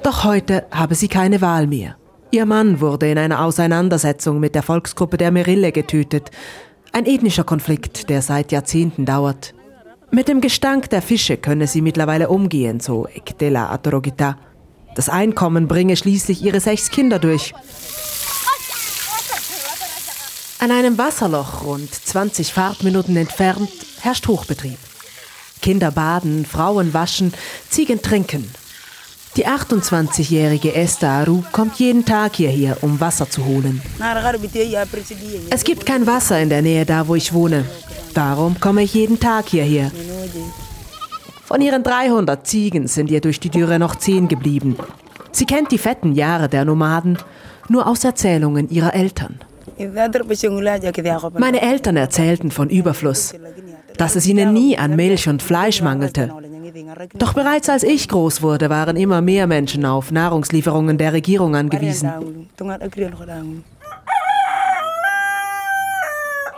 Doch 0.03 0.23
heute 0.23 0.65
habe 0.69 0.95
sie 0.95 1.07
keine 1.07 1.41
Wahl 1.41 1.65
mehr. 1.65 1.95
Ihr 2.33 2.47
Mann 2.47 2.81
wurde 2.81 3.11
in 3.11 3.19
einer 3.19 3.45
Auseinandersetzung 3.45 4.39
mit 4.39 4.55
der 4.55 4.63
Volksgruppe 4.63 5.17
der 5.17 5.29
Merille 5.29 5.71
getötet. 5.71 6.31
Ein 6.91 7.05
ethnischer 7.05 7.43
Konflikt, 7.43 8.09
der 8.09 8.23
seit 8.23 8.51
Jahrzehnten 8.51 9.05
dauert. 9.05 9.53
Mit 10.09 10.27
dem 10.27 10.41
Gestank 10.41 10.89
der 10.89 11.03
Fische 11.03 11.37
könne 11.37 11.67
sie 11.67 11.81
mittlerweile 11.81 12.29
umgehen, 12.29 12.79
so 12.79 13.05
Ektela 13.05 13.69
Atorogita. 13.69 14.39
Das 14.95 15.09
Einkommen 15.09 15.67
bringe 15.67 15.95
schließlich 15.95 16.41
ihre 16.41 16.59
sechs 16.59 16.89
Kinder 16.89 17.19
durch. 17.19 17.53
An 20.57 20.71
einem 20.71 20.97
Wasserloch 20.97 21.63
rund 21.63 21.93
20 21.93 22.51
Fahrtminuten 22.51 23.15
entfernt 23.15 23.69
herrscht 24.01 24.27
Hochbetrieb. 24.27 24.79
Kinder 25.61 25.91
baden, 25.91 26.47
Frauen 26.47 26.95
waschen, 26.95 27.31
Ziegen 27.69 28.01
trinken, 28.01 28.49
die 29.35 29.47
28-jährige 29.47 30.75
Esther 30.75 31.09
Aru 31.09 31.43
kommt 31.51 31.75
jeden 31.79 32.05
Tag 32.05 32.35
hierher, 32.35 32.77
um 32.81 32.99
Wasser 32.99 33.29
zu 33.29 33.45
holen. 33.45 33.81
Es 35.49 35.63
gibt 35.63 35.85
kein 35.85 36.05
Wasser 36.05 36.39
in 36.39 36.49
der 36.49 36.61
Nähe 36.61 36.85
da, 36.85 37.07
wo 37.07 37.15
ich 37.15 37.33
wohne. 37.33 37.65
Darum 38.13 38.59
komme 38.59 38.83
ich 38.83 38.93
jeden 38.93 39.19
Tag 39.19 39.47
hierher. 39.49 39.91
Von 41.45 41.61
ihren 41.61 41.83
300 41.83 42.45
Ziegen 42.45 42.87
sind 42.87 43.09
ihr 43.09 43.21
durch 43.21 43.39
die 43.39 43.49
Dürre 43.49 43.79
noch 43.79 43.95
10 43.95 44.27
geblieben. 44.27 44.77
Sie 45.31 45.45
kennt 45.45 45.71
die 45.71 45.77
fetten 45.79 46.13
Jahre 46.13 46.47
der 46.47 46.63
Nomaden 46.65 47.17
nur 47.69 47.87
aus 47.87 48.03
Erzählungen 48.03 48.69
ihrer 48.69 48.93
Eltern. 48.93 49.39
Meine 51.39 51.61
Eltern 51.61 51.97
erzählten 51.97 52.51
von 52.51 52.69
Überfluss, 52.69 53.33
dass 53.97 54.15
es 54.15 54.27
ihnen 54.27 54.53
nie 54.53 54.77
an 54.77 54.95
Milch 54.95 55.27
und 55.27 55.41
Fleisch 55.41 55.81
mangelte 55.81 56.31
doch 57.15 57.33
bereits 57.33 57.69
als 57.69 57.83
ich 57.83 58.07
groß 58.07 58.41
wurde, 58.41 58.69
waren 58.69 58.95
immer 58.95 59.21
mehr 59.21 59.47
Menschen 59.47 59.85
auf 59.85 60.11
Nahrungslieferungen 60.11 60.97
der 60.97 61.13
Regierung 61.13 61.55
angewiesen. 61.55 62.11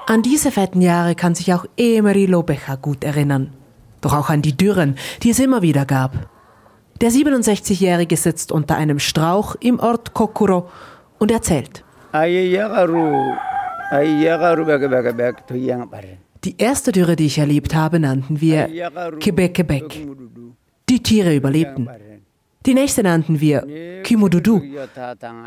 An 0.08 0.22
diese 0.22 0.52
fetten 0.52 0.82
Jahre 0.82 1.16
kann 1.16 1.34
sich 1.34 1.54
auch 1.54 1.66
Emery 1.78 2.28
Lobecha 2.28 2.76
gut 2.76 3.04
erinnern. 3.04 3.54
Doch 4.02 4.14
auch 4.14 4.30
an 4.30 4.42
die 4.42 4.56
Dürren, 4.56 4.96
die 5.24 5.32
es 5.32 5.40
immer 5.40 5.62
wieder 5.62 5.86
gab. 5.86 6.30
Der 7.02 7.10
67-Jährige 7.10 8.16
sitzt 8.16 8.52
unter 8.52 8.78
einem 8.78 9.00
Strauch 9.00 9.56
im 9.60 9.80
Ort 9.80 10.14
Kokuro 10.14 10.70
und 11.18 11.32
erzählt. 11.32 11.84
Die 16.46 16.56
erste 16.60 16.92
Dürre, 16.92 17.16
die 17.16 17.26
ich 17.26 17.40
erlebt 17.40 17.74
habe, 17.74 18.00
nannten 18.00 18.40
wir 18.40 18.68
Quebec 19.20 19.56
Quebec. 19.56 20.08
Die 20.88 21.02
Tiere 21.02 21.36
überlebten. 21.36 21.90
Die 22.68 22.76
nächste 22.76 23.02
nannten 23.02 23.42
wir 23.42 24.02
Kimududu. 24.04 24.62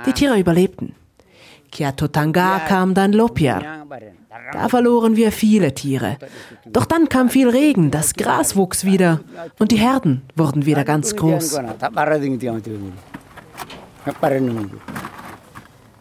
Die 0.07 0.13
Tiere 0.13 0.39
überlebten. 0.41 0.97
Kiatotanga 1.71 2.61
kam 2.61 2.95
dann 2.95 3.13
Lopia. 3.13 3.85
Da 4.53 4.69
verloren 4.69 5.15
wir 5.15 5.31
viele 5.31 5.73
Tiere. 5.73 6.17
Doch 6.67 6.85
dann 6.85 7.09
kam 7.09 7.29
viel 7.29 7.49
Regen, 7.49 7.93
das 7.93 8.15
Gras 8.15 8.57
wuchs 8.57 8.85
wieder 8.85 9.21
und 9.61 9.71
die 9.71 9.77
Herden 9.77 10.23
wurden 10.35 10.67
wieder 10.67 10.83
ganz 10.83 11.15
groß. 11.15 11.61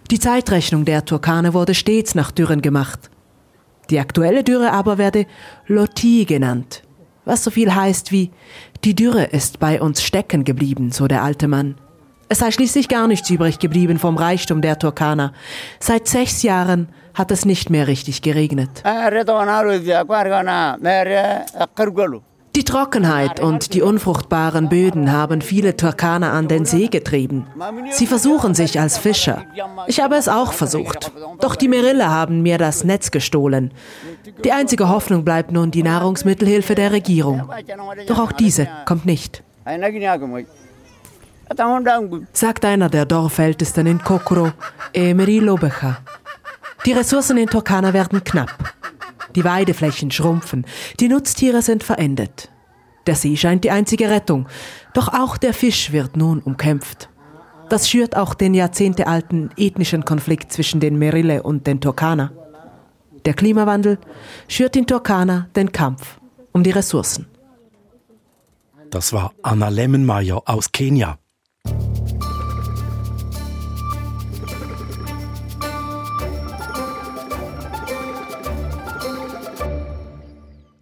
Die 0.10 0.20
Zeitrechnung 0.20 0.86
der 0.86 1.06
Turkane 1.06 1.54
wurde 1.54 1.76
stets 1.76 2.16
nach 2.16 2.32
Dürren 2.32 2.62
gemacht. 2.62 3.12
Die 3.90 4.00
aktuelle 4.00 4.44
Dürre 4.44 4.72
aber 4.72 4.98
werde 4.98 5.26
Loti 5.68 6.26
genannt, 6.26 6.84
was 7.26 7.44
so 7.44 7.52
viel 7.52 7.74
heißt 7.74 8.12
wie 8.12 8.32
die 8.84 8.96
Dürre 8.96 9.24
ist 9.24 9.60
bei 9.60 9.82
uns 9.82 10.04
stecken 10.04 10.44
geblieben, 10.44 10.92
so 10.92 11.08
der 11.08 11.24
alte 11.24 11.48
Mann. 11.48 11.76
Es 12.30 12.40
sei 12.40 12.52
schließlich 12.52 12.90
gar 12.90 13.08
nichts 13.08 13.30
übrig 13.30 13.60
geblieben 13.60 14.00
vom 14.00 14.18
Reichtum 14.18 14.62
der 14.62 14.78
Turkaner. 14.78 15.34
Seit 15.80 16.08
sechs 16.08 16.44
Jahren 16.44 16.90
hat 17.14 17.32
es 17.32 17.46
nicht 17.46 17.70
mehr 17.70 17.88
richtig 17.88 18.22
geregnet. 18.22 18.84
Die 22.58 22.64
Trockenheit 22.64 23.40
und 23.40 23.76
die 23.76 23.84
unfruchtbaren 23.84 24.68
Böden 24.68 25.12
haben 25.12 25.42
viele 25.44 25.78
Turkaner 25.78 26.34
an 26.34 26.48
den 26.48 26.66
See 26.66 26.88
getrieben. 26.88 27.46
Sie 27.92 28.08
versuchen 28.08 28.56
sich 28.56 28.80
als 28.80 28.98
Fischer. 28.98 29.44
Ich 29.86 30.00
habe 30.00 30.16
es 30.16 30.28
auch 30.28 30.54
versucht. 30.54 31.12
Doch 31.40 31.56
die 31.56 31.68
Merille 31.68 32.10
haben 32.10 32.42
mir 32.42 32.58
das 32.58 32.84
Netz 32.84 33.12
gestohlen. 33.12 33.72
Die 34.44 34.52
einzige 34.52 34.90
Hoffnung 34.90 35.24
bleibt 35.24 35.52
nun 35.52 35.70
die 35.70 35.84
Nahrungsmittelhilfe 35.84 36.74
der 36.74 36.92
Regierung. 36.92 37.48
Doch 38.08 38.18
auch 38.18 38.32
diese 38.32 38.68
kommt 38.88 39.06
nicht. 39.06 39.44
Sagt 42.34 42.66
einer 42.66 42.90
der 42.90 43.06
Dorfältesten 43.06 43.86
in 43.86 44.04
Kokoro, 44.04 44.52
Emery 44.94 45.38
Lobecha. 45.38 46.00
Die 46.88 46.94
Ressourcen 46.94 47.38
in 47.38 47.48
Turkana 47.48 47.94
werden 47.94 48.24
knapp. 48.24 48.77
Die 49.36 49.44
Weideflächen 49.44 50.12
schrumpfen, 50.12 50.66
die 51.00 51.10
Nutztiere 51.10 51.62
sind 51.62 51.84
verendet. 51.84 52.50
Der 53.06 53.16
See 53.16 53.38
scheint 53.38 53.64
die 53.64 53.72
einzige 53.72 54.10
Rettung, 54.10 54.48
doch 54.94 55.14
auch 55.14 55.38
der 55.38 55.54
Fisch 55.54 55.92
wird 55.92 56.18
nun 56.18 56.40
umkämpft. 56.40 57.10
Das 57.70 57.90
schürt 57.90 58.16
auch 58.16 58.34
den 58.34 58.54
jahrzehntealten 58.54 59.52
ethnischen 59.58 60.06
Konflikt 60.06 60.52
zwischen 60.52 60.80
den 60.80 60.98
Merille 60.98 61.44
und 61.44 61.68
den 61.68 61.82
Turkana. 61.82 62.32
Der 63.26 63.34
Klimawandel 63.34 63.98
schürt 64.48 64.76
in 64.76 64.88
Turkana 64.88 65.50
den 65.56 65.72
Kampf 65.72 66.20
um 66.54 66.64
die 66.64 66.72
Ressourcen. 66.72 67.28
Das 68.90 69.12
war 69.12 69.34
Anna 69.44 69.68
Lemmenmeier 69.70 70.42
aus 70.46 70.72
Kenia. 70.72 71.20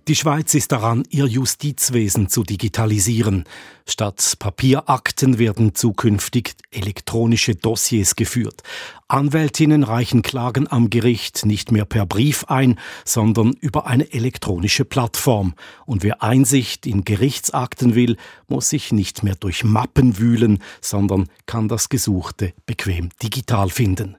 Die 0.07 0.15
Schweiz 0.15 0.53
ist 0.53 0.71
daran, 0.71 1.03
ihr 1.09 1.25
Justizwesen 1.25 2.29
zu 2.29 2.43
digitalisieren. 2.43 3.45
Statt 3.87 4.35
Papierakten 4.37 5.39
werden 5.39 5.73
zukünftig 5.73 6.53
elektronische 6.69 7.55
Dossiers 7.55 8.15
geführt. 8.15 8.61
Anwältinnen 9.07 9.81
reichen 9.81 10.21
Klagen 10.21 10.71
am 10.71 10.91
Gericht 10.91 11.47
nicht 11.47 11.71
mehr 11.71 11.85
per 11.85 12.05
Brief 12.05 12.45
ein, 12.49 12.79
sondern 13.03 13.53
über 13.61 13.87
eine 13.87 14.13
elektronische 14.13 14.85
Plattform. 14.85 15.55
Und 15.87 16.03
wer 16.03 16.21
Einsicht 16.21 16.85
in 16.85 17.03
Gerichtsakten 17.03 17.95
will, 17.95 18.17
muss 18.47 18.69
sich 18.69 18.91
nicht 18.91 19.23
mehr 19.23 19.35
durch 19.35 19.63
Mappen 19.63 20.19
wühlen, 20.19 20.59
sondern 20.81 21.29
kann 21.47 21.67
das 21.67 21.89
Gesuchte 21.89 22.53
bequem 22.67 23.09
digital 23.23 23.71
finden. 23.71 24.17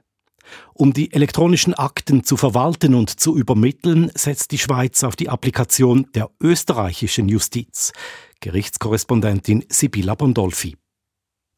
Um 0.73 0.93
die 0.93 1.13
elektronischen 1.13 1.73
Akten 1.73 2.23
zu 2.23 2.37
verwalten 2.37 2.93
und 2.93 3.19
zu 3.19 3.37
übermitteln, 3.37 4.11
setzt 4.15 4.51
die 4.51 4.57
Schweiz 4.57 5.03
auf 5.03 5.15
die 5.15 5.29
Applikation 5.29 6.07
der 6.13 6.29
österreichischen 6.41 7.29
Justiz. 7.29 7.93
Gerichtskorrespondentin 8.39 9.65
Sibylla 9.69 10.15
Bondolfi. 10.15 10.77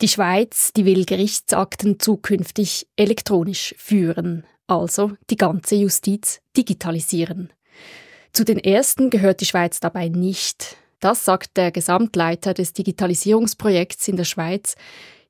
Die 0.02 0.08
Schweiz, 0.08 0.72
die 0.74 0.86
will 0.86 1.04
Gerichtsakten 1.04 2.00
zukünftig 2.00 2.88
elektronisch 2.96 3.76
führen, 3.78 4.46
also 4.66 5.12
die 5.30 5.36
ganze 5.36 5.76
Justiz 5.76 6.40
digitalisieren. 6.56 7.52
Zu 8.32 8.46
den 8.46 8.60
ersten 8.60 9.10
gehört 9.10 9.42
die 9.42 9.46
Schweiz 9.46 9.82
dabei 9.82 10.08
nicht. 10.08 10.78
Das 11.02 11.26
sagt 11.26 11.58
der 11.58 11.72
Gesamtleiter 11.72 12.54
des 12.54 12.74
Digitalisierungsprojekts 12.74 14.08
in 14.08 14.18
der 14.18 14.26
Schweiz, 14.26 14.76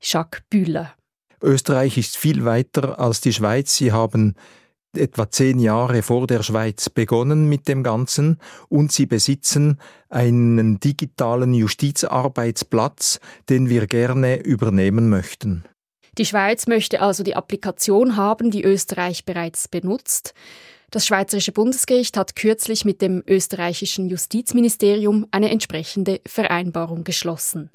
Jacques 0.02 0.44
Bühler. 0.50 0.94
Österreich 1.42 1.98
ist 1.98 2.18
viel 2.18 2.46
weiter 2.46 3.00
als 3.00 3.22
die 3.22 3.34
Schweiz. 3.34 3.76
Sie 3.76 3.92
haben 3.92 4.36
etwa 4.96 5.30
zehn 5.30 5.60
Jahre 5.60 6.02
vor 6.02 6.28
der 6.28 6.44
Schweiz 6.44 6.90
begonnen 6.90 7.48
mit 7.48 7.68
dem 7.68 7.84
Ganzen 7.84 8.40
und 8.70 8.92
sie 8.92 9.06
besitzen 9.06 9.80
einen 10.10 10.80
digitalen 10.80 11.54
Justizarbeitsplatz, 11.54 13.20
den 13.50 13.70
wir 13.70 13.88
gerne 13.88 14.38
übernehmen 14.38 15.10
möchten. 15.10 15.64
Die 16.18 16.26
Schweiz 16.26 16.68
möchte 16.68 17.02
also 17.02 17.24
die 17.24 17.36
Applikation 17.36 18.18
haben, 18.18 18.52
die 18.52 18.64
Österreich 18.64 19.26
bereits 19.26 19.68
benutzt. 19.68 20.34
Das 20.92 21.06
Schweizerische 21.06 21.52
Bundesgericht 21.52 22.18
hat 22.18 22.36
kürzlich 22.36 22.84
mit 22.84 23.02
dem 23.02 23.24
österreichischen 23.28 24.10
Justizministerium 24.10 25.28
eine 25.30 25.52
entsprechende 25.52 26.20
Vereinbarung 26.26 27.04
geschlossen. 27.04 27.70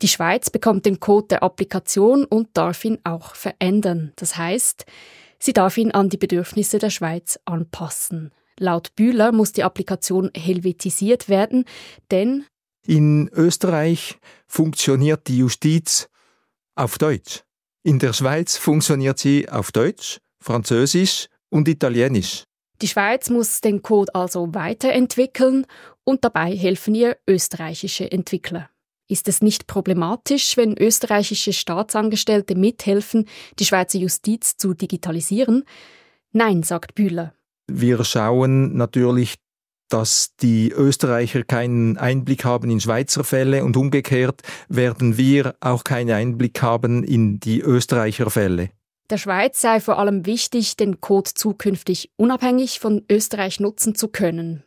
Die 0.00 0.08
Schweiz 0.08 0.50
bekommt 0.50 0.86
den 0.86 1.00
Code 1.00 1.28
der 1.28 1.42
Applikation 1.42 2.24
und 2.24 2.48
darf 2.54 2.84
ihn 2.84 2.98
auch 3.02 3.34
verändern. 3.34 4.12
Das 4.16 4.36
heißt, 4.36 4.86
sie 5.40 5.52
darf 5.52 5.76
ihn 5.76 5.90
an 5.90 6.08
die 6.08 6.16
Bedürfnisse 6.16 6.78
der 6.78 6.90
Schweiz 6.90 7.38
anpassen. 7.44 8.32
Laut 8.58 8.94
Bühler 8.94 9.32
muss 9.32 9.52
die 9.52 9.64
Applikation 9.64 10.30
helvetisiert 10.36 11.28
werden, 11.28 11.64
denn 12.10 12.44
in 12.86 13.28
Österreich 13.32 14.18
funktioniert 14.46 15.28
die 15.28 15.38
Justiz 15.38 16.08
auf 16.74 16.96
Deutsch. 16.98 17.42
In 17.82 17.98
der 17.98 18.12
Schweiz 18.12 18.56
funktioniert 18.56 19.18
sie 19.18 19.48
auf 19.48 19.72
Deutsch, 19.72 20.18
Französisch 20.40 21.28
und 21.50 21.68
Italienisch. 21.68 22.44
Die 22.80 22.88
Schweiz 22.88 23.30
muss 23.30 23.60
den 23.60 23.82
Code 23.82 24.14
also 24.14 24.54
weiterentwickeln 24.54 25.66
und 26.04 26.24
dabei 26.24 26.56
helfen 26.56 26.94
ihr 26.94 27.16
österreichische 27.28 28.10
Entwickler. 28.10 28.70
Ist 29.08 29.26
es 29.26 29.40
nicht 29.40 29.66
problematisch, 29.66 30.58
wenn 30.58 30.76
österreichische 30.76 31.54
Staatsangestellte 31.54 32.54
mithelfen, 32.54 33.26
die 33.58 33.64
Schweizer 33.64 33.98
Justiz 33.98 34.58
zu 34.58 34.74
digitalisieren? 34.74 35.64
Nein, 36.32 36.62
sagt 36.62 36.94
Bühler. 36.94 37.32
Wir 37.66 38.04
schauen 38.04 38.76
natürlich, 38.76 39.36
dass 39.88 40.36
die 40.42 40.70
Österreicher 40.70 41.42
keinen 41.44 41.96
Einblick 41.96 42.44
haben 42.44 42.70
in 42.70 42.80
Schweizer 42.80 43.24
Fälle 43.24 43.64
und 43.64 43.78
umgekehrt 43.78 44.42
werden 44.68 45.16
wir 45.16 45.54
auch 45.60 45.84
keinen 45.84 46.10
Einblick 46.10 46.60
haben 46.60 47.02
in 47.02 47.40
die 47.40 47.60
Österreicher 47.60 48.30
Fälle. 48.30 48.70
Der 49.08 49.16
Schweiz 49.16 49.58
sei 49.62 49.80
vor 49.80 49.98
allem 49.98 50.26
wichtig, 50.26 50.76
den 50.76 51.00
Code 51.00 51.30
zukünftig 51.32 52.10
unabhängig 52.16 52.78
von 52.78 53.06
Österreich 53.10 53.58
nutzen 53.58 53.94
zu 53.94 54.08
können. 54.08 54.64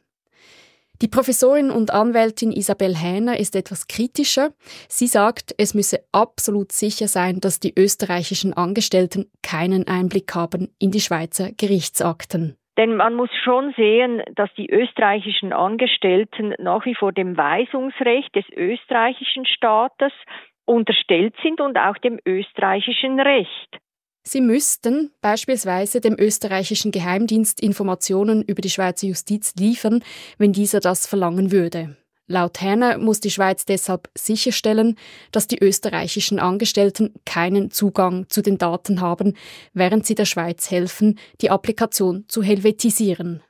Die 1.02 1.08
Professorin 1.08 1.72
und 1.72 1.92
Anwältin 1.92 2.52
Isabel 2.52 2.96
Hähner 2.96 3.40
ist 3.40 3.56
etwas 3.56 3.88
kritischer. 3.88 4.50
Sie 4.88 5.08
sagt, 5.08 5.52
es 5.58 5.74
müsse 5.74 5.98
absolut 6.12 6.72
sicher 6.72 7.08
sein, 7.08 7.40
dass 7.42 7.60
die 7.60 7.74
österreichischen 7.76 8.54
Angestellten 8.54 9.26
keinen 9.42 9.88
Einblick 9.88 10.36
haben 10.36 10.70
in 10.80 10.92
die 10.92 11.00
Schweizer 11.00 11.50
Gerichtsakten. 11.58 12.56
Denn 12.78 12.96
man 12.96 13.16
muss 13.16 13.32
schon 13.44 13.74
sehen, 13.76 14.22
dass 14.36 14.54
die 14.56 14.70
österreichischen 14.70 15.54
Angestellten 15.54 16.54
nach 16.60 16.86
wie 16.86 16.94
vor 16.94 17.12
dem 17.12 17.36
Weisungsrecht 17.36 18.36
des 18.36 18.46
österreichischen 18.56 19.48
Staates 19.48 20.14
unterstellt 20.66 21.34
sind 21.42 21.62
und 21.62 21.80
auch 21.80 21.98
dem 21.98 22.20
österreichischen 22.28 23.20
Recht. 23.20 23.80
Sie 24.23 24.41
müssten 24.41 25.12
beispielsweise 25.21 25.99
dem 25.99 26.15
österreichischen 26.17 26.91
Geheimdienst 26.91 27.60
Informationen 27.60 28.43
über 28.43 28.62
die 28.62 28.69
Schweizer 28.69 29.07
Justiz 29.07 29.53
liefern, 29.57 30.03
wenn 30.38 30.53
dieser 30.53 30.79
das 30.79 31.07
verlangen 31.07 31.51
würde. 31.51 31.97
Laut 32.27 32.62
Herner 32.62 32.97
muss 32.97 33.19
die 33.19 33.31
Schweiz 33.31 33.65
deshalb 33.65 34.10
sicherstellen, 34.15 34.95
dass 35.31 35.47
die 35.47 35.62
österreichischen 35.62 36.39
Angestellten 36.39 37.13
keinen 37.25 37.71
Zugang 37.71 38.29
zu 38.29 38.41
den 38.41 38.57
Daten 38.57 39.01
haben, 39.01 39.36
während 39.73 40.05
sie 40.05 40.15
der 40.15 40.25
Schweiz 40.25 40.69
helfen, 40.71 41.19
die 41.41 41.49
Applikation 41.49 42.25
zu 42.27 42.43
helvetisieren. 42.43 43.41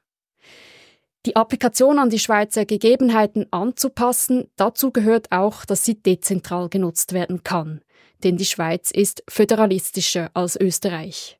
Die 1.27 1.35
Applikation 1.35 1.99
an 1.99 2.09
die 2.09 2.17
Schweizer 2.17 2.65
Gegebenheiten 2.65 3.45
anzupassen, 3.51 4.45
dazu 4.55 4.89
gehört 4.89 5.31
auch, 5.31 5.65
dass 5.65 5.85
sie 5.85 6.01
dezentral 6.01 6.67
genutzt 6.69 7.13
werden 7.13 7.43
kann 7.43 7.81
denn 8.23 8.37
die 8.37 8.45
Schweiz 8.45 8.91
ist 8.91 9.23
föderalistischer 9.27 10.31
als 10.33 10.55
Österreich. 10.59 11.37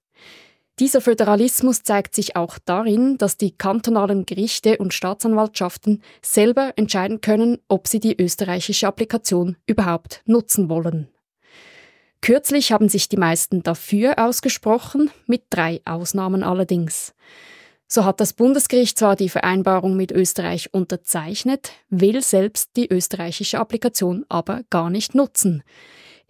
Dieser 0.82 1.02
Föderalismus 1.02 1.84
zeigt 1.84 2.16
sich 2.16 2.36
auch 2.36 2.58
darin, 2.66 3.18
dass 3.20 3.38
die 3.38 3.52
kantonalen 3.52 4.26
Gerichte 4.26 4.78
und 4.78 4.96
Staatsanwaltschaften 4.96 6.02
selber 6.24 6.74
entscheiden 6.76 7.22
können, 7.22 7.60
ob 7.68 7.88
sie 7.88 8.00
die 8.00 8.20
österreichische 8.20 8.88
Applikation 8.88 9.58
überhaupt 9.68 10.24
nutzen 10.26 10.70
wollen. 10.70 11.08
Kürzlich 12.22 12.72
haben 12.72 12.90
sich 12.90 13.10
die 13.10 13.18
meisten 13.18 13.62
dafür 13.62 14.18
ausgesprochen, 14.18 15.12
mit 15.28 15.44
drei 15.52 15.82
Ausnahmen 15.86 16.42
allerdings. 16.42 17.14
So 17.88 18.06
hat 18.06 18.20
das 18.20 18.34
Bundesgericht 18.34 18.98
zwar 18.98 19.16
die 19.16 19.30
Vereinbarung 19.30 19.98
mit 19.98 20.12
Österreich 20.12 20.74
unterzeichnet, 20.74 21.74
will 21.90 22.24
selbst 22.24 22.72
die 22.76 22.92
österreichische 22.92 23.60
Applikation 23.60 24.26
aber 24.30 24.62
gar 24.70 24.90
nicht 24.90 25.14
nutzen 25.14 25.62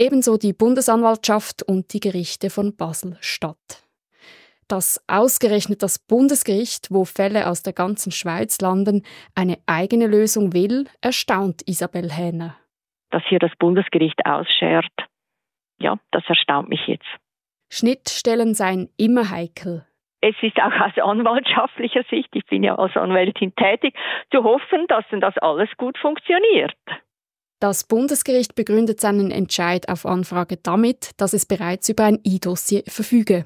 ebenso 0.02 0.38
die 0.38 0.54
Bundesanwaltschaft 0.54 1.62
und 1.62 1.94
die 1.94 2.00
Gerichte 2.00 2.50
von 2.50 2.76
Basel-Stadt. 2.76 3.86
Dass 4.68 5.04
ausgerechnet 5.08 5.84
das 5.84 6.00
Bundesgericht, 6.00 6.88
wo 6.90 7.06
Fälle 7.06 7.48
aus 7.48 7.62
der 7.62 7.74
ganzen 7.74 8.12
Schweiz 8.12 8.62
landen, 8.62 9.04
eine 9.36 9.58
eigene 9.68 10.08
Lösung 10.08 10.54
will, 10.54 10.88
erstaunt 11.02 11.62
Isabel 11.68 12.10
Hähner. 12.12 12.56
Dass 13.12 13.22
hier 13.28 13.38
das 13.38 13.52
Bundesgericht 13.60 14.26
ausschert, 14.26 14.92
ja, 15.80 16.00
das 16.12 16.24
erstaunt 16.28 16.70
mich 16.70 16.88
jetzt. 16.88 17.10
Schnittstellen 17.70 18.56
seien 18.56 18.90
immer 18.98 19.30
heikel. 19.30 19.86
Es 20.22 20.36
ist 20.42 20.58
auch 20.58 20.74
aus 20.80 20.98
anwaltschaftlicher 20.98 22.04
Sicht, 22.10 22.30
ich 22.34 22.46
bin 22.46 22.64
ja 22.64 22.76
als 22.76 22.96
Anwältin 22.96 23.54
tätig, 23.56 23.96
zu 24.32 24.44
hoffen, 24.44 24.88
dass 24.88 25.08
denn 25.12 25.20
das 25.20 25.38
alles 25.40 25.70
gut 25.78 25.98
funktioniert. 25.98 26.76
Das 27.62 27.84
Bundesgericht 27.84 28.56
begründet 28.56 29.00
seinen 29.00 29.30
Entscheid 29.30 29.88
auf 29.88 30.08
Anfrage 30.08 30.58
damit, 30.58 31.12
dass 31.18 31.34
es 31.34 31.46
bereits 31.46 31.90
über 31.90 32.06
ein 32.06 32.20
E-Dossier 32.24 32.82
verfüge. 32.88 33.46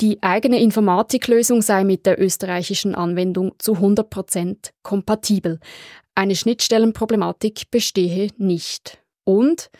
Die 0.00 0.22
eigene 0.22 0.62
Informatiklösung 0.62 1.60
sei 1.60 1.82
mit 1.82 2.06
der 2.06 2.22
österreichischen 2.22 2.94
Anwendung 2.94 3.54
zu 3.58 3.74
100 3.74 4.08
Prozent 4.08 4.72
kompatibel. 4.84 5.58
Eine 6.14 6.36
Schnittstellenproblematik 6.36 7.68
bestehe 7.72 8.28
nicht. 8.36 9.02
Und 9.24 9.70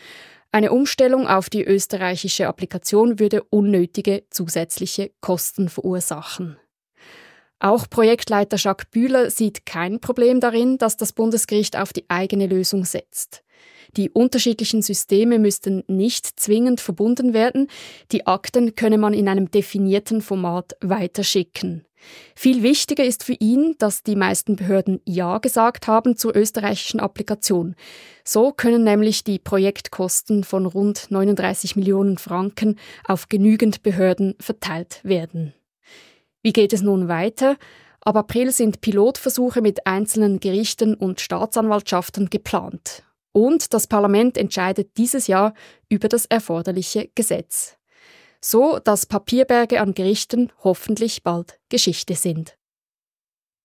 eine 0.51 0.73
Umstellung 0.73 1.29
auf 1.29 1.49
die 1.49 1.63
österreichische 1.63 2.49
Applikation 2.49 3.21
würde 3.21 3.45
unnötige 3.45 4.25
zusätzliche 4.31 5.13
Kosten 5.21 5.69
verursachen. 5.69 6.57
Auch 7.61 7.89
Projektleiter 7.89 8.57
Jacques 8.57 8.91
Bühler 8.91 9.31
sieht 9.31 9.65
kein 9.67 10.01
Problem 10.01 10.41
darin, 10.41 10.79
dass 10.79 10.97
das 10.97 11.13
Bundesgericht 11.13 11.77
auf 11.79 11.93
die 11.93 12.07
eigene 12.11 12.49
Lösung 12.49 12.85
setzt. 12.85 13.45
Die 13.97 14.11
unterschiedlichen 14.11 14.81
Systeme 14.81 15.39
müssten 15.39 15.85
nicht 15.87 16.41
zwingend 16.41 16.81
verbunden 16.81 17.35
werden, 17.35 17.69
die 18.11 18.27
Akten 18.27 18.75
könne 18.75 18.99
man 18.99 19.13
in 19.13 19.29
einem 19.29 19.51
definierten 19.51 20.23
Format 20.23 20.77
weiterschicken. 20.81 21.85
Viel 22.35 22.63
wichtiger 22.63 23.05
ist 23.05 23.23
für 23.23 23.35
ihn, 23.35 23.77
dass 23.79 24.03
die 24.03 24.17
meisten 24.17 24.57
Behörden 24.57 25.01
Ja 25.05 25.39
gesagt 25.39 25.87
haben 25.87 26.17
zur 26.17 26.35
österreichischen 26.35 27.01
Applikation. 27.01 27.77
So 28.25 28.53
können 28.53 28.85
nämlich 28.85 29.25
die 29.25 29.39
Projektkosten 29.39 30.45
von 30.45 30.67
rund 30.67 31.11
39 31.11 31.77
Millionen 31.77 32.19
Franken 32.19 32.79
auf 33.05 33.29
genügend 33.29 33.83
Behörden 33.83 34.35
verteilt 34.41 35.01
werden. 35.05 35.53
Wie 36.43 36.53
geht 36.53 36.73
es 36.73 36.83
nun 36.83 37.09
weiter? 37.09 37.57
Ab 38.01 38.17
April 38.17 38.51
sind 38.51 38.81
Pilotversuche 38.81 39.61
mit 39.61 39.87
einzelnen 39.87 40.41
Gerichten 40.41 40.95
und 40.95 41.21
Staatsanwaltschaften 41.21 42.31
geplant. 42.31 43.05
Und 43.33 43.73
das 43.73 43.87
Parlament 43.87 44.37
entscheidet 44.37 44.97
dieses 44.99 45.27
Jahr 45.27 45.55
über 45.89 46.09
das 46.09 46.27
erforderliche 46.27 47.11
Gesetz 47.15 47.77
so 48.45 48.79
dass 48.79 49.07
Papierberge 49.07 49.81
an 49.81 49.95
Gerichten 49.95 50.53
hoffentlich 50.65 51.23
bald 51.23 51.59
Geschichte 51.69 52.15
sind. 52.15 52.57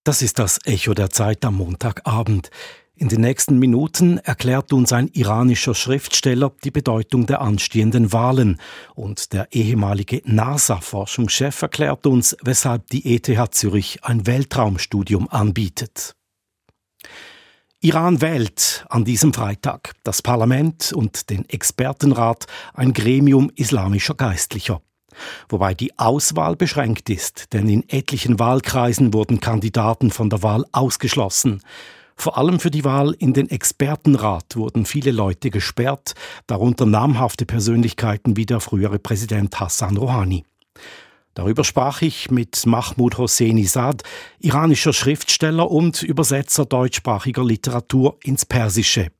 Das 0.04 0.22
ist 0.22 0.38
das 0.38 0.58
Echo 0.64 0.94
der 0.94 1.10
Zeit 1.10 1.44
am 1.44 1.56
Montagabend. 1.56 2.50
In 2.94 3.08
den 3.08 3.20
nächsten 3.20 3.58
Minuten 3.58 4.18
erklärt 4.18 4.72
uns 4.72 4.92
ein 4.92 5.08
iranischer 5.08 5.74
Schriftsteller 5.74 6.52
die 6.64 6.70
Bedeutung 6.70 7.26
der 7.26 7.40
anstehenden 7.40 8.12
Wahlen 8.12 8.60
und 8.94 9.32
der 9.32 9.48
ehemalige 9.52 10.22
NASA-Forschungschef 10.24 11.62
erklärt 11.62 12.06
uns, 12.06 12.36
weshalb 12.42 12.88
die 12.88 13.14
ETH 13.14 13.54
Zürich 13.54 14.02
ein 14.02 14.26
Weltraumstudium 14.26 15.28
anbietet. 15.28 16.16
Iran 17.80 18.20
wählt 18.20 18.84
an 18.88 19.04
diesem 19.04 19.32
Freitag 19.32 19.92
das 20.02 20.20
Parlament 20.20 20.92
und 20.92 21.30
den 21.30 21.48
Expertenrat 21.48 22.46
ein 22.74 22.92
Gremium 22.92 23.52
islamischer 23.54 24.14
Geistlicher. 24.14 24.82
Wobei 25.48 25.74
die 25.74 25.96
Auswahl 25.96 26.56
beschränkt 26.56 27.08
ist, 27.08 27.52
denn 27.52 27.68
in 27.68 27.88
etlichen 27.88 28.40
Wahlkreisen 28.40 29.14
wurden 29.14 29.38
Kandidaten 29.38 30.10
von 30.10 30.28
der 30.28 30.42
Wahl 30.42 30.64
ausgeschlossen. 30.72 31.62
Vor 32.16 32.36
allem 32.36 32.58
für 32.58 32.72
die 32.72 32.84
Wahl 32.84 33.14
in 33.16 33.32
den 33.32 33.48
Expertenrat 33.48 34.56
wurden 34.56 34.84
viele 34.84 35.12
Leute 35.12 35.50
gesperrt, 35.50 36.14
darunter 36.48 36.84
namhafte 36.84 37.46
Persönlichkeiten 37.46 38.36
wie 38.36 38.46
der 38.46 38.58
frühere 38.58 38.98
Präsident 38.98 39.60
Hassan 39.60 39.96
Rouhani. 39.96 40.44
Darüber 41.38 41.62
sprach 41.62 42.02
ich 42.02 42.32
mit 42.32 42.66
Mahmoud 42.66 43.16
Hosseini 43.16 43.62
Sad, 43.62 44.02
iranischer 44.40 44.92
Schriftsteller 44.92 45.70
und 45.70 46.02
Übersetzer 46.02 46.64
deutschsprachiger 46.64 47.44
Literatur 47.44 48.16
ins 48.24 48.44
Persische. 48.44 49.12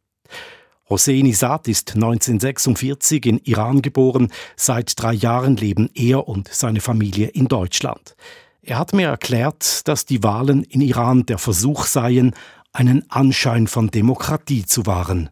Hosseini 0.90 1.32
Sad 1.32 1.68
ist 1.68 1.94
1946 1.94 3.24
in 3.24 3.38
Iran 3.44 3.82
geboren, 3.82 4.32
seit 4.56 5.00
drei 5.00 5.12
Jahren 5.12 5.56
leben 5.56 5.90
er 5.94 6.26
und 6.26 6.48
seine 6.48 6.80
Familie 6.80 7.28
in 7.28 7.46
Deutschland. 7.46 8.16
Er 8.62 8.80
hat 8.80 8.94
mir 8.94 9.06
erklärt, 9.06 9.86
dass 9.86 10.04
die 10.04 10.24
Wahlen 10.24 10.64
in 10.64 10.80
Iran 10.80 11.24
der 11.24 11.38
Versuch 11.38 11.86
seien, 11.86 12.34
einen 12.72 13.08
Anschein 13.12 13.68
von 13.68 13.92
Demokratie 13.92 14.66
zu 14.66 14.86
wahren. 14.86 15.30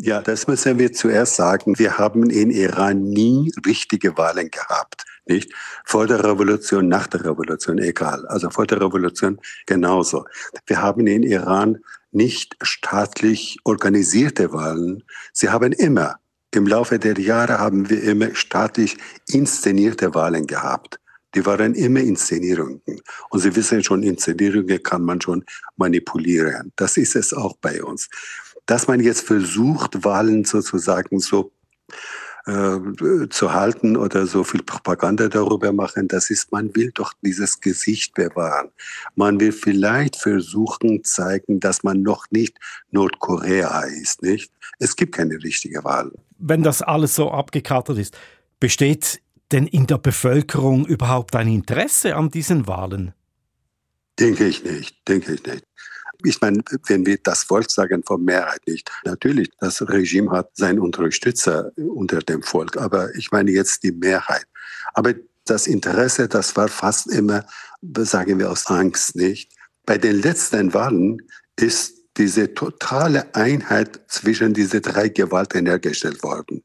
Ja, 0.00 0.22
das 0.22 0.46
müssen 0.46 0.78
wir 0.78 0.92
zuerst 0.92 1.34
sagen. 1.34 1.76
Wir 1.76 1.98
haben 1.98 2.30
in 2.30 2.52
Iran 2.52 3.02
nie 3.02 3.52
richtige 3.66 4.16
Wahlen 4.16 4.48
gehabt. 4.48 5.04
Nicht? 5.26 5.52
Vor 5.84 6.06
der 6.06 6.22
Revolution, 6.22 6.86
nach 6.86 7.08
der 7.08 7.24
Revolution, 7.24 7.78
egal. 7.78 8.24
Also 8.28 8.48
vor 8.48 8.64
der 8.64 8.80
Revolution 8.80 9.40
genauso. 9.66 10.24
Wir 10.68 10.80
haben 10.80 11.08
in 11.08 11.24
Iran 11.24 11.78
nicht 12.12 12.56
staatlich 12.62 13.58
organisierte 13.64 14.52
Wahlen. 14.52 15.02
Sie 15.32 15.48
haben 15.48 15.72
immer, 15.72 16.20
im 16.54 16.68
Laufe 16.68 17.00
der 17.00 17.18
Jahre 17.18 17.58
haben 17.58 17.90
wir 17.90 18.00
immer 18.04 18.32
staatlich 18.36 18.96
inszenierte 19.26 20.14
Wahlen 20.14 20.46
gehabt. 20.46 21.00
Die 21.34 21.44
waren 21.44 21.74
immer 21.74 22.00
Inszenierungen. 22.00 22.80
Und 23.30 23.40
Sie 23.40 23.54
wissen 23.56 23.82
schon, 23.82 24.04
Inszenierungen 24.04 24.80
kann 24.80 25.02
man 25.02 25.20
schon 25.20 25.44
manipulieren. 25.76 26.72
Das 26.76 26.96
ist 26.96 27.16
es 27.16 27.34
auch 27.34 27.56
bei 27.60 27.82
uns 27.82 28.08
dass 28.68 28.86
man 28.86 29.00
jetzt 29.00 29.22
versucht, 29.22 30.04
Wahlen 30.04 30.44
sozusagen 30.44 31.18
so 31.18 31.50
äh, 32.46 33.28
zu 33.30 33.52
halten 33.52 33.96
oder 33.96 34.26
so 34.26 34.44
viel 34.44 34.62
Propaganda 34.62 35.28
darüber 35.28 35.72
machen, 35.72 36.06
das 36.06 36.28
ist, 36.30 36.52
man 36.52 36.74
will 36.76 36.92
doch 36.94 37.14
dieses 37.22 37.60
Gesicht 37.60 38.14
bewahren. 38.14 38.68
Man 39.16 39.40
will 39.40 39.52
vielleicht 39.52 40.16
versuchen, 40.16 41.02
zeigen, 41.02 41.60
dass 41.60 41.82
man 41.82 42.02
noch 42.02 42.26
nicht 42.30 42.58
Nordkorea 42.90 43.80
ist, 44.02 44.22
nicht? 44.22 44.52
Es 44.78 44.96
gibt 44.96 45.14
keine 45.14 45.42
richtige 45.42 45.82
Wahl. 45.82 46.12
Wenn 46.38 46.62
das 46.62 46.82
alles 46.82 47.14
so 47.14 47.30
abgekartet 47.30 47.96
ist, 47.96 48.18
besteht 48.60 49.22
denn 49.50 49.66
in 49.66 49.86
der 49.86 49.98
Bevölkerung 49.98 50.84
überhaupt 50.84 51.34
ein 51.36 51.48
Interesse 51.48 52.16
an 52.16 52.30
diesen 52.30 52.66
Wahlen? 52.66 53.14
Denke 54.18 54.46
ich 54.46 54.62
nicht, 54.62 54.96
denke 55.08 55.34
ich 55.34 55.46
nicht. 55.46 55.64
Ich 56.24 56.40
meine, 56.40 56.62
wenn 56.88 57.06
wir 57.06 57.18
das 57.18 57.44
Volk 57.44 57.70
sagen, 57.70 58.02
von 58.04 58.24
Mehrheit 58.24 58.60
nicht. 58.66 58.90
Natürlich, 59.04 59.50
das 59.60 59.80
Regime 59.88 60.30
hat 60.32 60.50
seinen 60.54 60.80
Unterstützer 60.80 61.70
unter 61.76 62.18
dem 62.18 62.42
Volk, 62.42 62.76
aber 62.76 63.14
ich 63.14 63.30
meine 63.30 63.52
jetzt 63.52 63.84
die 63.84 63.92
Mehrheit. 63.92 64.46
Aber 64.94 65.14
das 65.44 65.66
Interesse, 65.66 66.28
das 66.28 66.56
war 66.56 66.68
fast 66.68 67.06
immer, 67.06 67.46
sagen 67.98 68.38
wir 68.38 68.50
aus 68.50 68.66
Angst 68.66 69.14
nicht. 69.14 69.52
Bei 69.86 69.96
den 69.96 70.20
letzten 70.20 70.74
Wahlen 70.74 71.22
ist 71.56 71.94
diese 72.16 72.52
totale 72.52 73.32
Einheit 73.34 74.00
zwischen 74.08 74.52
diese 74.52 74.80
drei 74.80 75.08
Gewalten 75.08 75.66
hergestellt 75.66 76.22
worden. 76.24 76.64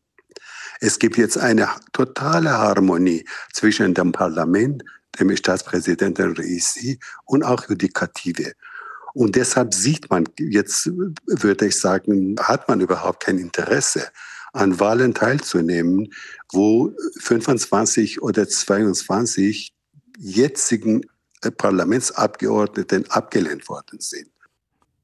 Es 0.80 0.98
gibt 0.98 1.18
jetzt 1.18 1.38
eine 1.38 1.70
totale 1.94 2.50
Harmonie 2.50 3.26
zwischen 3.54 3.94
dem 3.94 4.12
Parlament, 4.12 4.84
dem 5.20 5.36
Staatspräsidenten 5.36 6.36
Reisi 6.36 7.00
und 7.26 7.44
auch 7.44 7.70
Judikative. 7.70 8.54
Und 9.14 9.36
deshalb 9.36 9.74
sieht 9.74 10.10
man, 10.10 10.26
jetzt 10.40 10.88
würde 11.28 11.68
ich 11.68 11.80
sagen, 11.80 12.36
hat 12.40 12.68
man 12.68 12.82
überhaupt 12.82 13.24
kein 13.24 13.38
Interesse 13.38 14.08
an 14.54 14.80
Wahlen 14.80 15.14
teilzunehmen, 15.14 16.14
wo 16.52 16.92
25 17.20 18.22
oder 18.22 18.48
22 18.48 19.74
jetzigen 20.18 21.02
Parlamentsabgeordneten 21.58 23.10
abgelehnt 23.10 23.68
worden 23.68 24.00
sind. 24.00 24.30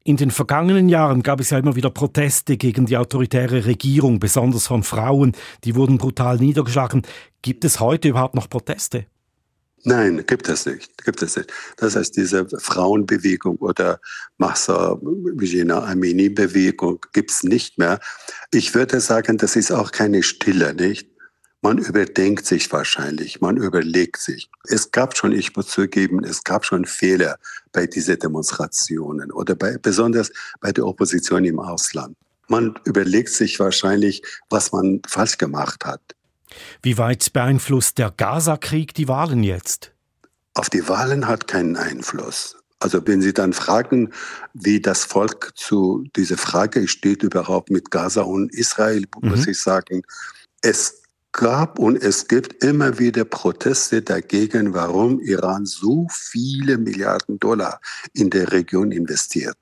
In 0.04 0.18
den 0.18 0.32
vergangenen 0.32 0.90
Jahren 0.90 1.22
gab 1.24 1.40
es 1.40 1.50
ja 1.50 1.60
immer 1.60 1.76
wieder 1.76 1.90
Proteste 1.90 2.58
gegen 2.58 2.86
die 2.86 2.98
autoritäre 2.98 3.66
Regierung, 3.66 4.20
besonders 4.20 4.66
von 4.66 4.84
Frauen. 4.84 5.34
Die 5.66 5.76
wurden 5.76 5.98
brutal 5.98 6.38
niedergeschlagen. 6.38 7.04
Gibt 7.42 7.66
es 7.66 7.80
heute 7.80 8.08
überhaupt 8.08 8.34
noch 8.34 8.50
Proteste? 8.50 9.06
Nein, 9.84 10.26
gibt 10.28 10.50
es 10.50 10.66
nicht. 10.66 11.04
Gibt 11.04 11.22
es 11.22 11.38
nicht. 11.38 11.52
Das 11.78 11.96
heißt, 11.96 12.16
diese 12.18 12.48
Frauenbewegung 12.60 13.58
oder 13.58 14.00
Massa 14.38 14.98
Vijena 15.02 15.84
Amini 15.86 16.30
Bewegung 16.30 17.06
gibt 17.14 17.32
es 17.32 17.44
nicht 17.44 17.78
mehr. 17.78 18.00
Ich 18.52 18.76
würde 18.76 19.00
sagen, 19.00 19.38
das 19.38 19.56
ist 19.56 19.72
auch 19.72 19.92
keine 19.92 20.24
Stille, 20.24 20.74
nicht? 20.74 21.10
Man 21.62 21.78
überdenkt 21.78 22.46
sich 22.46 22.72
wahrscheinlich, 22.72 23.42
man 23.42 23.58
überlegt 23.58 24.18
sich. 24.18 24.50
Es 24.64 24.92
gab 24.92 25.18
schon, 25.18 25.34
ich 25.34 25.56
muss 25.58 25.68
zugeben, 25.68 26.24
es 26.24 26.46
gab 26.46 26.66
schon 26.66 26.86
Fehler 26.86 27.38
bei 27.74 27.86
diesen 27.86 28.18
Demonstrationen 28.18 29.30
oder 29.32 29.56
bei, 29.56 29.78
besonders 29.78 30.32
bei 30.62 30.72
der 30.72 30.86
Opposition 30.86 31.44
im 31.44 31.60
Ausland. 31.60 32.16
Man 32.48 32.80
überlegt 32.86 33.30
sich 33.30 33.60
wahrscheinlich, 33.60 34.24
was 34.50 34.72
man 34.72 35.02
falsch 35.06 35.38
gemacht 35.38 35.86
hat. 35.86 36.02
Wie 36.82 36.98
weit 36.98 37.34
beeinflusst 37.34 37.98
der 37.98 38.12
Gaza-Krieg 38.12 38.94
die 38.94 39.08
Wahlen 39.08 39.44
jetzt? 39.44 39.92
Auf 40.54 40.70
die 40.70 40.88
Wahlen 40.88 41.28
hat 41.28 41.48
keinen 41.48 41.78
Einfluss. 41.78 42.56
Also 42.80 43.06
wenn 43.06 43.22
Sie 43.22 43.34
dann 43.34 43.54
fragen, 43.54 44.12
wie 44.54 44.82
das 44.82 45.04
Volk 45.04 45.52
zu 45.56 46.06
dieser 46.16 46.38
Frage 46.38 46.88
steht 46.88 47.24
überhaupt 47.24 47.70
mit 47.70 47.92
Gaza 47.92 48.22
und 48.22 48.54
Israel, 48.54 49.06
mhm. 49.22 49.30
muss 49.30 49.48
ich 49.48 49.60
sagen, 49.60 50.02
es 50.62 51.04
gab 51.34 51.78
und 51.78 52.02
es 52.02 52.28
gibt 52.28 52.64
immer 52.64 52.98
wieder 52.98 53.26
Proteste 53.26 54.02
dagegen, 54.02 54.74
warum 54.74 55.20
Iran 55.20 55.66
so 55.66 56.08
viele 56.10 56.78
Milliarden 56.78 57.38
Dollar 57.40 57.80
in 58.14 58.30
der 58.30 58.52
Region 58.52 58.92
investiert 58.92 59.58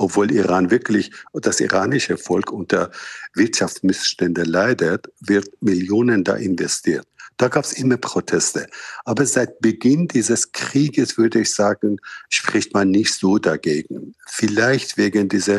obwohl 0.00 0.32
Iran 0.32 0.70
wirklich, 0.70 1.10
das 1.34 1.60
iranische 1.60 2.16
Volk 2.16 2.50
unter 2.50 2.90
Wirtschaftsmissstände 3.34 4.44
leidet, 4.44 5.12
wird 5.20 5.50
Millionen 5.60 6.24
da 6.24 6.36
investiert. 6.36 7.06
Da 7.36 7.48
gab 7.48 7.64
es 7.64 7.74
immer 7.74 7.98
Proteste. 7.98 8.66
Aber 9.04 9.26
seit 9.26 9.60
Beginn 9.60 10.08
dieses 10.08 10.52
Krieges, 10.52 11.18
würde 11.18 11.40
ich 11.40 11.54
sagen, 11.54 11.98
spricht 12.30 12.72
man 12.72 12.90
nicht 12.90 13.12
so 13.12 13.36
dagegen. 13.36 14.14
Vielleicht 14.26 14.96
wegen 14.96 15.28
dieser 15.28 15.56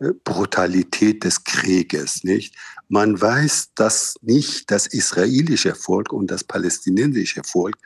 äh, 0.00 0.10
Brutalität 0.24 1.22
des 1.22 1.44
Krieges, 1.44 2.24
nicht? 2.24 2.56
Man 2.88 3.20
weiß, 3.20 3.70
dass 3.76 4.16
nicht 4.20 4.68
das 4.72 4.88
israelische 4.88 5.76
Volk 5.76 6.12
und 6.12 6.28
das 6.28 6.42
palästinensische 6.42 7.42
Volk 7.44 7.76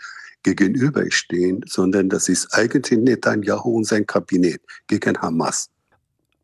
gegenüberstehen, 0.45 1.63
sondern 1.67 2.09
das 2.09 2.31
ist 2.31 2.55
eigentlich 2.55 3.01
Netanyahu 3.01 3.77
und 3.77 3.85
sein 3.85 4.07
Kabinett 4.07 4.63
gegen 4.87 5.21
Hamas. 5.21 5.69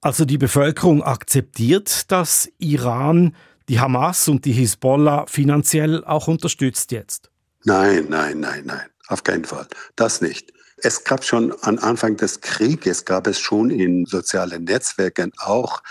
Also 0.03 0.25
die 0.25 0.39
Bevölkerung 0.39 1.03
akzeptiert, 1.03 2.11
dass 2.11 2.49
Iran 2.59 3.35
die 3.69 3.81
Hamas 3.81 4.29
und 4.29 4.47
die 4.47 4.53
Hisbollah 4.53 5.27
finanziell 5.27 6.05
auch 6.05 6.27
unterstützt 6.27 6.91
jetzt? 6.91 7.31
Nein, 7.65 8.07
nein, 8.09 8.41
nein, 8.41 8.63
nein, 8.65 8.89
auf 9.09 9.23
keinen 9.23 9.45
Fall. 9.45 9.67
Das 9.97 10.23
nicht. 10.23 10.53
Es 10.79 11.05
gab 11.05 11.23
schon 11.23 11.53
am 11.61 11.79
Anfang 11.79 12.17
des 12.17 12.41
Krieges, 12.41 13.05
gab 13.05 13.27
es 13.27 13.39
schon 13.39 13.69
in 13.69 14.07
sozialen 14.07 14.65
Netzwerken 14.65 15.33
auch 15.39 15.83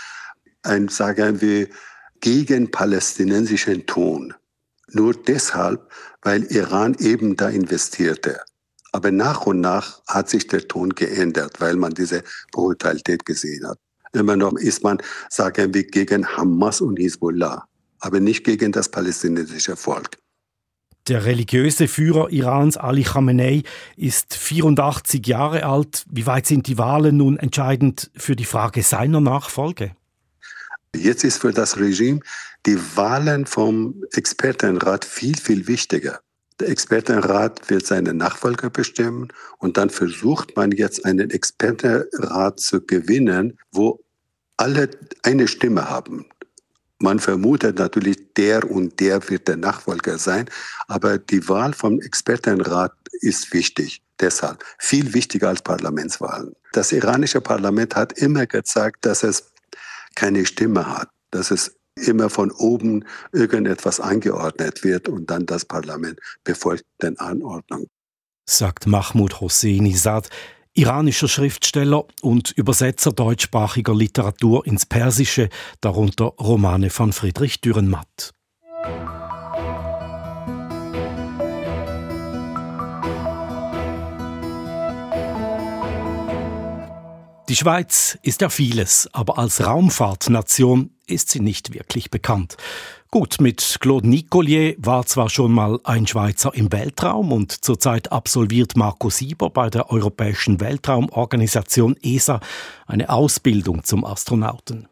ein, 0.62 0.88
sagen 0.88 1.40
wir, 1.40 1.68
gegen 2.20 2.70
palästinensischen 2.70 3.86
Ton. 3.86 4.34
Nur 4.88 5.14
deshalb, 5.14 5.88
weil 6.22 6.42
Iran 6.46 6.96
eben 6.98 7.36
da 7.36 7.48
investierte. 7.48 8.40
Aber 8.90 9.12
nach 9.12 9.46
und 9.46 9.60
nach 9.60 10.02
hat 10.08 10.28
sich 10.28 10.48
der 10.48 10.66
Ton 10.66 10.90
geändert, 10.90 11.60
weil 11.60 11.76
man 11.76 11.94
diese 11.94 12.24
Brutalität 12.50 13.24
gesehen 13.24 13.68
hat. 13.68 13.78
Immer 14.12 14.36
noch 14.36 14.54
ist 14.54 14.82
man, 14.82 14.98
sagen 15.28 15.72
wir, 15.72 15.84
gegen 15.84 16.26
Hamas 16.26 16.80
und 16.80 16.98
Hisbollah, 16.98 17.66
aber 18.00 18.20
nicht 18.20 18.44
gegen 18.44 18.72
das 18.72 18.88
palästinensische 18.88 19.76
Volk. 19.76 20.18
Der 21.08 21.24
religiöse 21.24 21.88
Führer 21.88 22.30
Irans 22.30 22.76
Ali 22.76 23.04
Khamenei 23.04 23.62
ist 23.96 24.34
84 24.34 25.26
Jahre 25.26 25.64
alt. 25.64 26.04
Wie 26.10 26.26
weit 26.26 26.46
sind 26.46 26.66
die 26.66 26.78
Wahlen 26.78 27.16
nun 27.16 27.38
entscheidend 27.38 28.10
für 28.16 28.36
die 28.36 28.44
Frage 28.44 28.82
seiner 28.82 29.20
Nachfolge? 29.20 29.92
Jetzt 30.94 31.24
ist 31.24 31.38
für 31.38 31.52
das 31.52 31.78
Regime 31.78 32.20
die 32.66 32.78
Wahlen 32.96 33.46
vom 33.46 34.04
Expertenrat 34.12 35.04
viel, 35.04 35.36
viel 35.36 35.66
wichtiger. 35.66 36.20
Der 36.60 36.68
Expertenrat 36.68 37.70
wird 37.70 37.86
seine 37.86 38.12
Nachfolger 38.12 38.68
bestimmen 38.68 39.28
und 39.58 39.78
dann 39.78 39.88
versucht 39.88 40.56
man 40.56 40.72
jetzt 40.72 41.06
einen 41.06 41.30
Expertenrat 41.30 42.60
zu 42.60 42.84
gewinnen, 42.84 43.58
wo 43.72 44.00
alle 44.58 44.90
eine 45.22 45.48
Stimme 45.48 45.88
haben. 45.88 46.26
Man 46.98 47.18
vermutet 47.18 47.78
natürlich, 47.78 48.34
der 48.34 48.70
und 48.70 49.00
der 49.00 49.26
wird 49.30 49.48
der 49.48 49.56
Nachfolger 49.56 50.18
sein, 50.18 50.50
aber 50.86 51.16
die 51.16 51.48
Wahl 51.48 51.72
vom 51.72 51.98
Expertenrat 51.98 52.92
ist 53.22 53.54
wichtig. 53.54 54.02
Deshalb 54.20 54.62
viel 54.78 55.14
wichtiger 55.14 55.48
als 55.48 55.62
Parlamentswahlen. 55.62 56.54
Das 56.72 56.92
iranische 56.92 57.40
Parlament 57.40 57.96
hat 57.96 58.12
immer 58.18 58.46
gezeigt, 58.46 59.06
dass 59.06 59.22
es 59.22 59.50
keine 60.14 60.44
Stimme 60.44 60.98
hat, 60.98 61.08
dass 61.30 61.50
es 61.50 61.79
immer 62.06 62.30
von 62.30 62.50
oben 62.50 63.04
irgendetwas 63.32 64.00
angeordnet 64.00 64.84
wird 64.84 65.08
und 65.08 65.30
dann 65.30 65.46
das 65.46 65.64
Parlament 65.64 66.18
befolgt 66.44 66.84
den 67.02 67.18
Anordnungen. 67.18 67.86
Sagt 68.48 68.86
Mahmoud 68.86 69.40
Hosseini 69.40 69.94
Sad, 69.94 70.28
iranischer 70.74 71.28
Schriftsteller 71.28 72.04
und 72.22 72.50
Übersetzer 72.52 73.12
deutschsprachiger 73.12 73.94
Literatur 73.94 74.66
ins 74.66 74.86
Persische, 74.86 75.48
darunter 75.80 76.24
Romane 76.24 76.90
von 76.90 77.12
Friedrich 77.12 77.60
Dürrenmatt. 77.60 78.32
Die 87.50 87.56
Schweiz 87.56 88.16
ist 88.22 88.42
ja 88.42 88.48
vieles, 88.48 89.08
aber 89.12 89.36
als 89.36 89.66
Raumfahrtnation 89.66 90.90
ist 91.08 91.30
sie 91.30 91.40
nicht 91.40 91.74
wirklich 91.74 92.08
bekannt. 92.08 92.56
Gut, 93.10 93.40
mit 93.40 93.78
Claude 93.80 94.08
Nicolier 94.08 94.76
war 94.78 95.04
zwar 95.04 95.28
schon 95.28 95.50
mal 95.50 95.80
ein 95.82 96.06
Schweizer 96.06 96.54
im 96.54 96.70
Weltraum 96.70 97.32
und 97.32 97.50
zurzeit 97.50 98.12
absolviert 98.12 98.76
Marco 98.76 99.10
Sieber 99.10 99.50
bei 99.50 99.68
der 99.68 99.90
Europäischen 99.90 100.60
Weltraumorganisation 100.60 101.96
ESA 102.00 102.38
eine 102.86 103.10
Ausbildung 103.10 103.82
zum 103.82 104.04
Astronauten. 104.04 104.86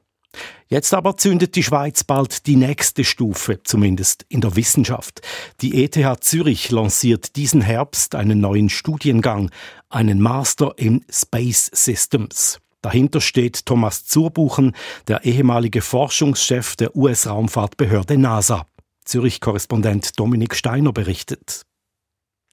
Jetzt 0.66 0.92
aber 0.92 1.16
zündet 1.16 1.56
die 1.56 1.62
Schweiz 1.62 2.04
bald 2.04 2.46
die 2.46 2.56
nächste 2.56 3.02
Stufe, 3.02 3.62
zumindest 3.62 4.26
in 4.28 4.42
der 4.42 4.54
Wissenschaft. 4.54 5.22
Die 5.62 5.82
ETH 5.82 5.98
Zürich 6.22 6.70
lanciert 6.70 7.36
diesen 7.36 7.62
Herbst 7.62 8.14
einen 8.14 8.40
neuen 8.40 8.68
Studiengang, 8.68 9.50
einen 9.88 10.20
Master 10.20 10.74
in 10.76 11.04
Space 11.10 11.70
Systems. 11.72 12.60
Dahinter 12.80 13.20
steht 13.20 13.66
Thomas 13.66 14.04
Zurbuchen, 14.04 14.74
der 15.08 15.24
ehemalige 15.24 15.82
Forschungschef 15.82 16.76
der 16.76 16.94
US-Raumfahrtbehörde 16.96 18.16
NASA. 18.16 18.66
Zürich-Korrespondent 19.04 20.18
Dominik 20.18 20.54
Steiner 20.54 20.92
berichtet. 20.92 21.62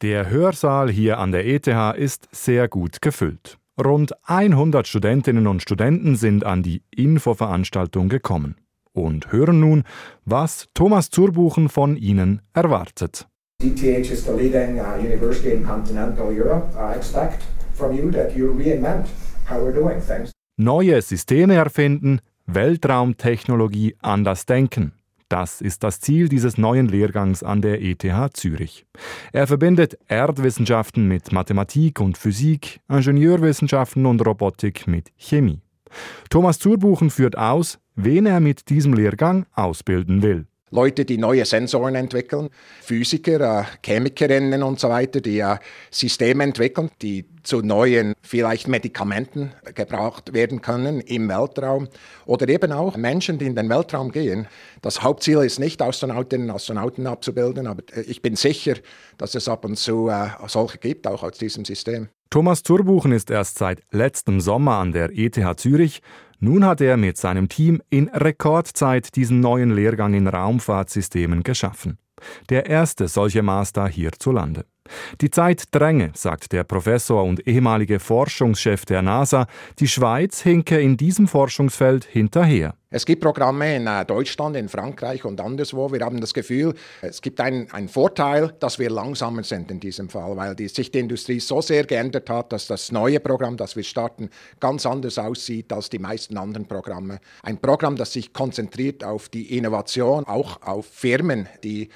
Der 0.01 0.29
Hörsaal 0.29 0.89
hier 0.89 1.19
an 1.19 1.31
der 1.31 1.45
ETH 1.45 1.67
ist 1.97 2.27
sehr 2.31 2.67
gut 2.67 3.01
gefüllt. 3.01 3.57
Rund 3.83 4.13
100 4.23 4.87
Studentinnen 4.87 5.47
und 5.47 5.61
Studenten 5.61 6.15
sind 6.15 6.45
an 6.45 6.63
die 6.63 6.83
Infoveranstaltung 6.91 8.09
gekommen 8.09 8.55
und 8.93 9.31
hören 9.31 9.59
nun, 9.59 9.83
was 10.23 10.69
Thomas 10.73 11.09
Zurbuchen 11.09 11.69
von 11.69 11.97
ihnen 11.97 12.41
erwartet. 12.53 13.27
DTH 13.65 14.11
is 14.11 14.25
the 14.25 14.31
leading 14.31 14.79
uh, 14.79 14.97
university 15.01 15.51
in 15.51 15.63
continental 15.63 16.31
Europe. 16.31 16.75
I 16.77 16.95
expect 16.97 17.41
from 17.73 17.95
you 17.95 18.11
that 18.11 18.35
you 18.35 18.53
reinvent 18.53 19.07
how 19.45 19.59
we're 19.59 19.73
doing 19.73 20.01
things. 20.01 20.31
Neue 20.57 21.01
Systeme 21.01 21.55
erfinden, 21.55 22.21
Weltraumtechnologie 22.45 23.95
anders 24.01 24.45
denken. 24.45 24.91
Das 25.29 25.61
ist 25.61 25.83
das 25.83 25.99
Ziel 25.99 26.29
dieses 26.29 26.57
neuen 26.57 26.87
Lehrgangs 26.87 27.41
an 27.41 27.61
der 27.61 27.81
ETH 27.81 28.05
Zürich. 28.33 28.85
Er 29.33 29.47
verbindet 29.47 29.97
Erdwissenschaften 30.07 31.07
mit 31.07 31.31
Mathematik 31.31 31.99
und 31.99 32.17
Physik, 32.17 32.81
Ingenieurwissenschaften 32.87 34.05
und 34.05 34.25
Robotik 34.25 34.85
mit 34.85 35.11
Chemie. 35.17 35.61
Thomas 36.29 36.59
Zurbuchen 36.59 37.09
führt 37.09 37.37
aus, 37.37 37.79
wen 37.95 38.27
er 38.27 38.39
mit 38.39 38.69
diesem 38.69 38.93
Lehrgang 38.93 39.47
ausbilden 39.53 40.21
will. 40.21 40.45
Leute, 40.71 41.05
die 41.05 41.19
neue 41.19 41.45
Sensoren 41.45 41.93
entwickeln, 41.93 42.49
Physiker, 42.81 43.61
äh, 43.61 43.63
Chemikerinnen 43.83 44.63
und 44.63 44.79
so 44.79 44.89
weiter, 44.89 45.21
die 45.21 45.39
äh, 45.39 45.57
Systeme 45.91 46.43
entwickeln, 46.43 46.89
die 47.03 47.25
zu 47.43 47.61
neuen, 47.61 48.15
vielleicht 48.23 48.67
Medikamenten 48.67 49.51
gebraucht 49.75 50.33
werden 50.33 50.63
können 50.63 51.01
im 51.01 51.29
Weltraum. 51.29 51.87
Oder 52.25 52.49
eben 52.49 52.71
auch 52.71 52.97
Menschen, 52.97 53.37
die 53.37 53.45
in 53.45 53.55
den 53.55 53.69
Weltraum 53.69 54.11
gehen. 54.11 54.47
Das 54.81 55.03
Hauptziel 55.03 55.37
ist 55.43 55.59
nicht, 55.59 55.83
Astronautinnen 55.83 56.49
und 56.49 56.55
Astronauten 56.55 57.05
abzubilden, 57.05 57.67
aber 57.67 57.83
äh, 57.95 58.01
ich 58.01 58.23
bin 58.23 58.35
sicher, 58.35 58.73
dass 59.19 59.35
es 59.35 59.47
ab 59.47 59.65
und 59.65 59.77
zu 59.77 60.09
äh, 60.09 60.29
solche 60.47 60.79
gibt, 60.79 61.05
auch 61.05 61.21
aus 61.21 61.37
diesem 61.37 61.63
System. 61.63 62.09
Thomas 62.31 62.63
Turbuchen 62.63 63.11
ist 63.11 63.29
erst 63.29 63.59
seit 63.59 63.81
letztem 63.91 64.41
Sommer 64.41 64.77
an 64.77 64.91
der 64.91 65.11
ETH 65.13 65.59
Zürich 65.59 66.01
nun 66.39 66.65
hat 66.65 66.81
er 66.81 66.97
mit 66.97 67.17
seinem 67.17 67.49
Team 67.49 67.81
in 67.89 68.09
Rekordzeit 68.09 69.15
diesen 69.15 69.39
neuen 69.39 69.71
Lehrgang 69.71 70.13
in 70.13 70.27
Raumfahrtsystemen 70.27 71.43
geschaffen. 71.43 71.97
Der 72.49 72.65
erste 72.67 73.07
solche 73.07 73.41
Master 73.41 73.87
hierzulande. 73.87 74.65
Die 75.21 75.31
Zeit 75.31 75.63
dränge, 75.71 76.11
sagt 76.13 76.51
der 76.51 76.63
Professor 76.63 77.23
und 77.23 77.47
ehemalige 77.47 77.99
Forschungschef 77.99 78.85
der 78.85 79.01
NASA, 79.01 79.47
die 79.79 79.87
Schweiz 79.87 80.41
hinke 80.41 80.79
in 80.79 80.95
diesem 80.95 81.27
Forschungsfeld 81.27 82.05
hinterher. 82.05 82.75
Es 82.91 83.05
gibt 83.05 83.21
Programme 83.21 83.75
in 83.75 83.87
äh, 83.87 84.05
Deutschland, 84.05 84.55
in 84.55 84.69
Frankreich 84.69 85.25
und 85.25 85.41
anderswo. 85.41 85.91
Wir 85.91 85.99
haben 85.99 86.21
das 86.21 86.33
Gefühl, 86.33 86.75
es 87.01 87.21
gibt 87.21 87.41
einen, 87.41 87.69
einen 87.71 87.89
Vorteil, 87.89 88.53
dass 88.61 88.79
wir 88.79 88.89
langsamer 88.89 89.43
sind 89.43 89.69
in 89.69 89.81
diesem 89.81 90.07
Fall, 90.07 90.37
weil 90.37 90.55
die, 90.55 90.69
sich 90.69 90.91
die 90.91 90.99
Industrie 90.99 91.41
so 91.41 91.59
sehr 91.59 91.83
geändert 91.83 92.29
hat, 92.29 92.53
dass 92.53 92.67
das 92.67 92.93
neue 92.93 93.19
Programm, 93.19 93.57
das 93.57 93.75
wir 93.75 93.83
starten, 93.83 94.29
ganz 94.61 94.85
anders 94.85 95.17
aussieht 95.17 95.73
als 95.73 95.89
die 95.89 95.99
meisten 95.99 96.37
anderen 96.37 96.67
Programme. 96.67 97.19
Ein 97.43 97.57
Programm, 97.57 97.97
das 97.97 98.13
sich 98.13 98.31
konzentriert 98.31 99.03
auf 99.03 99.27
die 99.27 99.57
Innovation, 99.57 100.23
auch 100.25 100.61
auf 100.61 100.85
Firmen, 100.85 101.49
die 101.65 101.89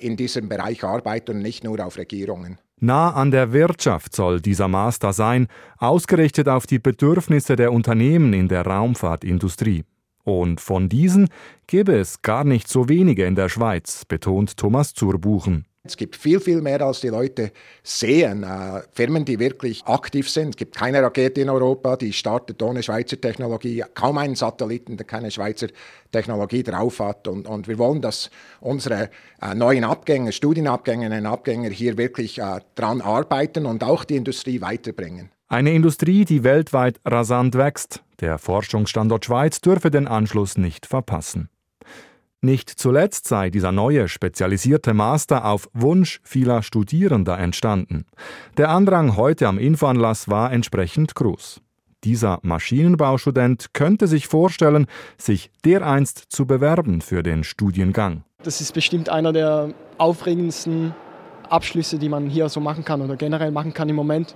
in 0.00 0.16
diesem 0.16 0.48
Bereich 0.48 0.84
arbeiten 0.84 1.36
und 1.36 1.42
nicht 1.42 1.64
nur 1.64 1.84
auf 1.84 1.96
Regierungen. 1.96 2.58
Nah 2.80 3.12
an 3.12 3.30
der 3.30 3.52
Wirtschaft 3.52 4.14
soll 4.14 4.40
dieser 4.40 4.66
Master 4.66 5.12
sein, 5.12 5.46
ausgerichtet 5.78 6.48
auf 6.48 6.66
die 6.66 6.80
Bedürfnisse 6.80 7.54
der 7.54 7.72
Unternehmen 7.72 8.32
in 8.32 8.48
der 8.48 8.66
Raumfahrtindustrie. 8.66 9.84
Und 10.24 10.60
von 10.60 10.88
diesen 10.88 11.28
gäbe 11.66 11.94
es 11.94 12.22
gar 12.22 12.44
nicht 12.44 12.68
so 12.68 12.88
wenige 12.88 13.24
in 13.24 13.34
der 13.34 13.48
Schweiz, 13.48 14.04
betont 14.04 14.56
Thomas 14.56 14.94
Zurbuchen. 14.94 15.66
Es 15.84 15.96
gibt 15.96 16.14
viel, 16.14 16.38
viel 16.38 16.62
mehr, 16.62 16.80
als 16.80 17.00
die 17.00 17.08
Leute 17.08 17.50
sehen. 17.82 18.44
Äh, 18.44 18.82
Firmen, 18.92 19.24
die 19.24 19.40
wirklich 19.40 19.84
aktiv 19.84 20.30
sind. 20.30 20.50
Es 20.50 20.56
gibt 20.56 20.76
keine 20.76 21.02
Rakete 21.02 21.40
in 21.40 21.50
Europa, 21.50 21.96
die 21.96 22.12
startet 22.12 22.62
ohne 22.62 22.84
Schweizer 22.84 23.20
Technologie. 23.20 23.82
Kaum 23.92 24.16
einen 24.16 24.36
Satelliten, 24.36 24.96
der 24.96 25.06
keine 25.06 25.32
Schweizer 25.32 25.66
Technologie 26.12 26.62
drauf 26.62 27.00
hat. 27.00 27.26
Und, 27.26 27.48
und 27.48 27.66
wir 27.66 27.78
wollen, 27.78 28.00
dass 28.00 28.30
unsere 28.60 29.10
äh, 29.40 29.54
neuen 29.56 29.82
Abgänger, 29.82 30.30
Studienabgängerinnen 30.30 31.26
und 31.26 31.32
Abgänger 31.32 31.70
hier 31.70 31.98
wirklich 31.98 32.38
äh, 32.38 32.60
dran 32.76 33.00
arbeiten 33.00 33.66
und 33.66 33.82
auch 33.82 34.04
die 34.04 34.14
Industrie 34.14 34.60
weiterbringen. 34.60 35.30
Eine 35.48 35.72
Industrie, 35.72 36.24
die 36.24 36.44
weltweit 36.44 37.00
rasant 37.04 37.56
wächst. 37.56 38.04
Der 38.20 38.38
Forschungsstandort 38.38 39.24
Schweiz 39.24 39.60
dürfe 39.60 39.90
den 39.90 40.06
Anschluss 40.06 40.56
nicht 40.56 40.86
verpassen. 40.86 41.48
Nicht 42.44 42.70
zuletzt 42.70 43.28
sei 43.28 43.50
dieser 43.50 43.70
neue 43.70 44.08
spezialisierte 44.08 44.94
Master 44.94 45.44
auf 45.44 45.68
Wunsch 45.74 46.20
vieler 46.24 46.64
Studierender 46.64 47.38
entstanden. 47.38 48.04
Der 48.56 48.68
Andrang 48.70 49.16
heute 49.16 49.46
am 49.46 49.58
Infoanlass 49.58 50.28
war 50.28 50.52
entsprechend 50.52 51.14
groß. 51.14 51.60
Dieser 52.02 52.40
Maschinenbaustudent 52.42 53.74
könnte 53.74 54.08
sich 54.08 54.26
vorstellen, 54.26 54.86
sich 55.18 55.52
dereinst 55.64 56.24
zu 56.30 56.44
bewerben 56.44 57.00
für 57.00 57.22
den 57.22 57.44
Studiengang. 57.44 58.24
Das 58.42 58.60
ist 58.60 58.74
bestimmt 58.74 59.08
einer 59.08 59.32
der 59.32 59.72
aufregendsten 59.98 60.96
Abschlüsse, 61.48 62.00
die 62.00 62.08
man 62.08 62.28
hier 62.28 62.48
so 62.48 62.58
machen 62.58 62.84
kann 62.84 63.02
oder 63.02 63.14
generell 63.14 63.52
machen 63.52 63.72
kann 63.72 63.88
im 63.88 63.94
Moment 63.94 64.34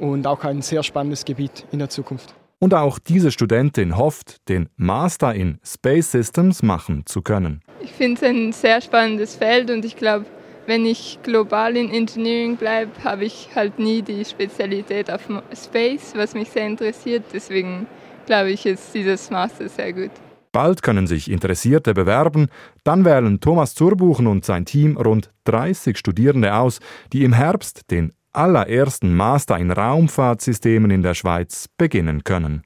und 0.00 0.26
auch 0.26 0.42
ein 0.42 0.62
sehr 0.62 0.82
spannendes 0.82 1.24
Gebiet 1.24 1.64
in 1.70 1.78
der 1.78 1.90
Zukunft. 1.90 2.34
Und 2.58 2.72
auch 2.72 2.98
diese 2.98 3.30
Studentin 3.30 3.98
hofft, 3.98 4.48
den 4.48 4.68
Master 4.76 5.34
in 5.34 5.58
Space 5.62 6.12
Systems 6.12 6.62
machen 6.62 7.04
zu 7.04 7.20
können. 7.20 7.60
Ich 7.82 7.92
finde 7.92 8.16
es 8.16 8.22
ein 8.22 8.52
sehr 8.52 8.80
spannendes 8.80 9.36
Feld 9.36 9.70
und 9.70 9.84
ich 9.84 9.96
glaube, 9.96 10.24
wenn 10.66 10.86
ich 10.86 11.18
global 11.22 11.76
in 11.76 11.90
Engineering 11.90 12.56
bleibe, 12.56 12.90
habe 13.04 13.24
ich 13.24 13.50
halt 13.54 13.78
nie 13.78 14.02
die 14.02 14.24
Spezialität 14.24 15.10
auf 15.10 15.28
Space, 15.54 16.12
was 16.16 16.34
mich 16.34 16.48
sehr 16.48 16.66
interessiert. 16.66 17.24
Deswegen 17.32 17.86
glaube 18.24 18.50
ich, 18.50 18.66
ist 18.66 18.94
dieses 18.94 19.30
Master 19.30 19.68
sehr 19.68 19.92
gut. 19.92 20.10
Bald 20.50 20.82
können 20.82 21.06
sich 21.06 21.30
Interessierte 21.30 21.92
bewerben, 21.92 22.48
dann 22.82 23.04
wählen 23.04 23.40
Thomas 23.40 23.74
Zurbuchen 23.74 24.26
und 24.26 24.46
sein 24.46 24.64
Team 24.64 24.96
rund 24.96 25.30
30 25.44 25.98
Studierende 25.98 26.54
aus, 26.54 26.80
die 27.12 27.24
im 27.24 27.34
Herbst 27.34 27.90
den 27.90 28.12
allerersten 28.36 29.14
Master 29.14 29.58
in 29.58 29.70
Raumfahrtsystemen 29.70 30.90
in 30.90 31.02
der 31.02 31.14
Schweiz 31.14 31.68
beginnen 31.76 32.24
können. 32.24 32.62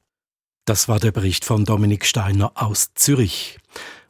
Das 0.67 0.89
war 0.89 1.01
der 1.01 1.13
Bericht 1.13 1.45
von 1.45 1.65
Dominik 1.65 2.05
Steiner 2.05 2.53
aus 2.55 2.93
Zürich. 2.95 3.59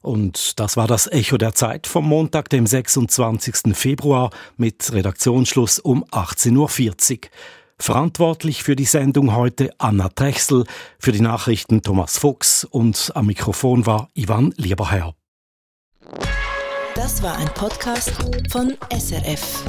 Und 0.02 0.58
das 0.58 0.76
war 0.76 0.86
das 0.86 1.06
Echo 1.06 1.36
der 1.36 1.54
Zeit 1.54 1.86
vom 1.86 2.08
Montag, 2.08 2.48
dem 2.48 2.66
26. 2.66 3.76
Februar 3.76 4.30
mit 4.56 4.92
Redaktionsschluss 4.92 5.78
um 5.78 6.04
18.40 6.04 7.24
Uhr. 7.24 7.30
Verantwortlich 7.78 8.62
für 8.62 8.76
die 8.76 8.84
Sendung 8.84 9.34
heute 9.34 9.70
Anna 9.78 10.11
Trechsel, 10.11 10.64
für 10.98 11.12
die 11.12 11.22
Nachrichten 11.22 11.82
Thomas 11.82 12.18
Fuchs 12.18 12.64
und 12.64 13.12
am 13.14 13.26
Mikrofon 13.26 13.86
war 13.86 14.11
Ivan 14.14 14.52
Lieberherr. 14.56 15.14
Das 16.94 17.22
war 17.22 17.38
ein 17.38 17.48
Podcast 17.54 18.12
von 18.50 18.76
SRF. 18.90 19.64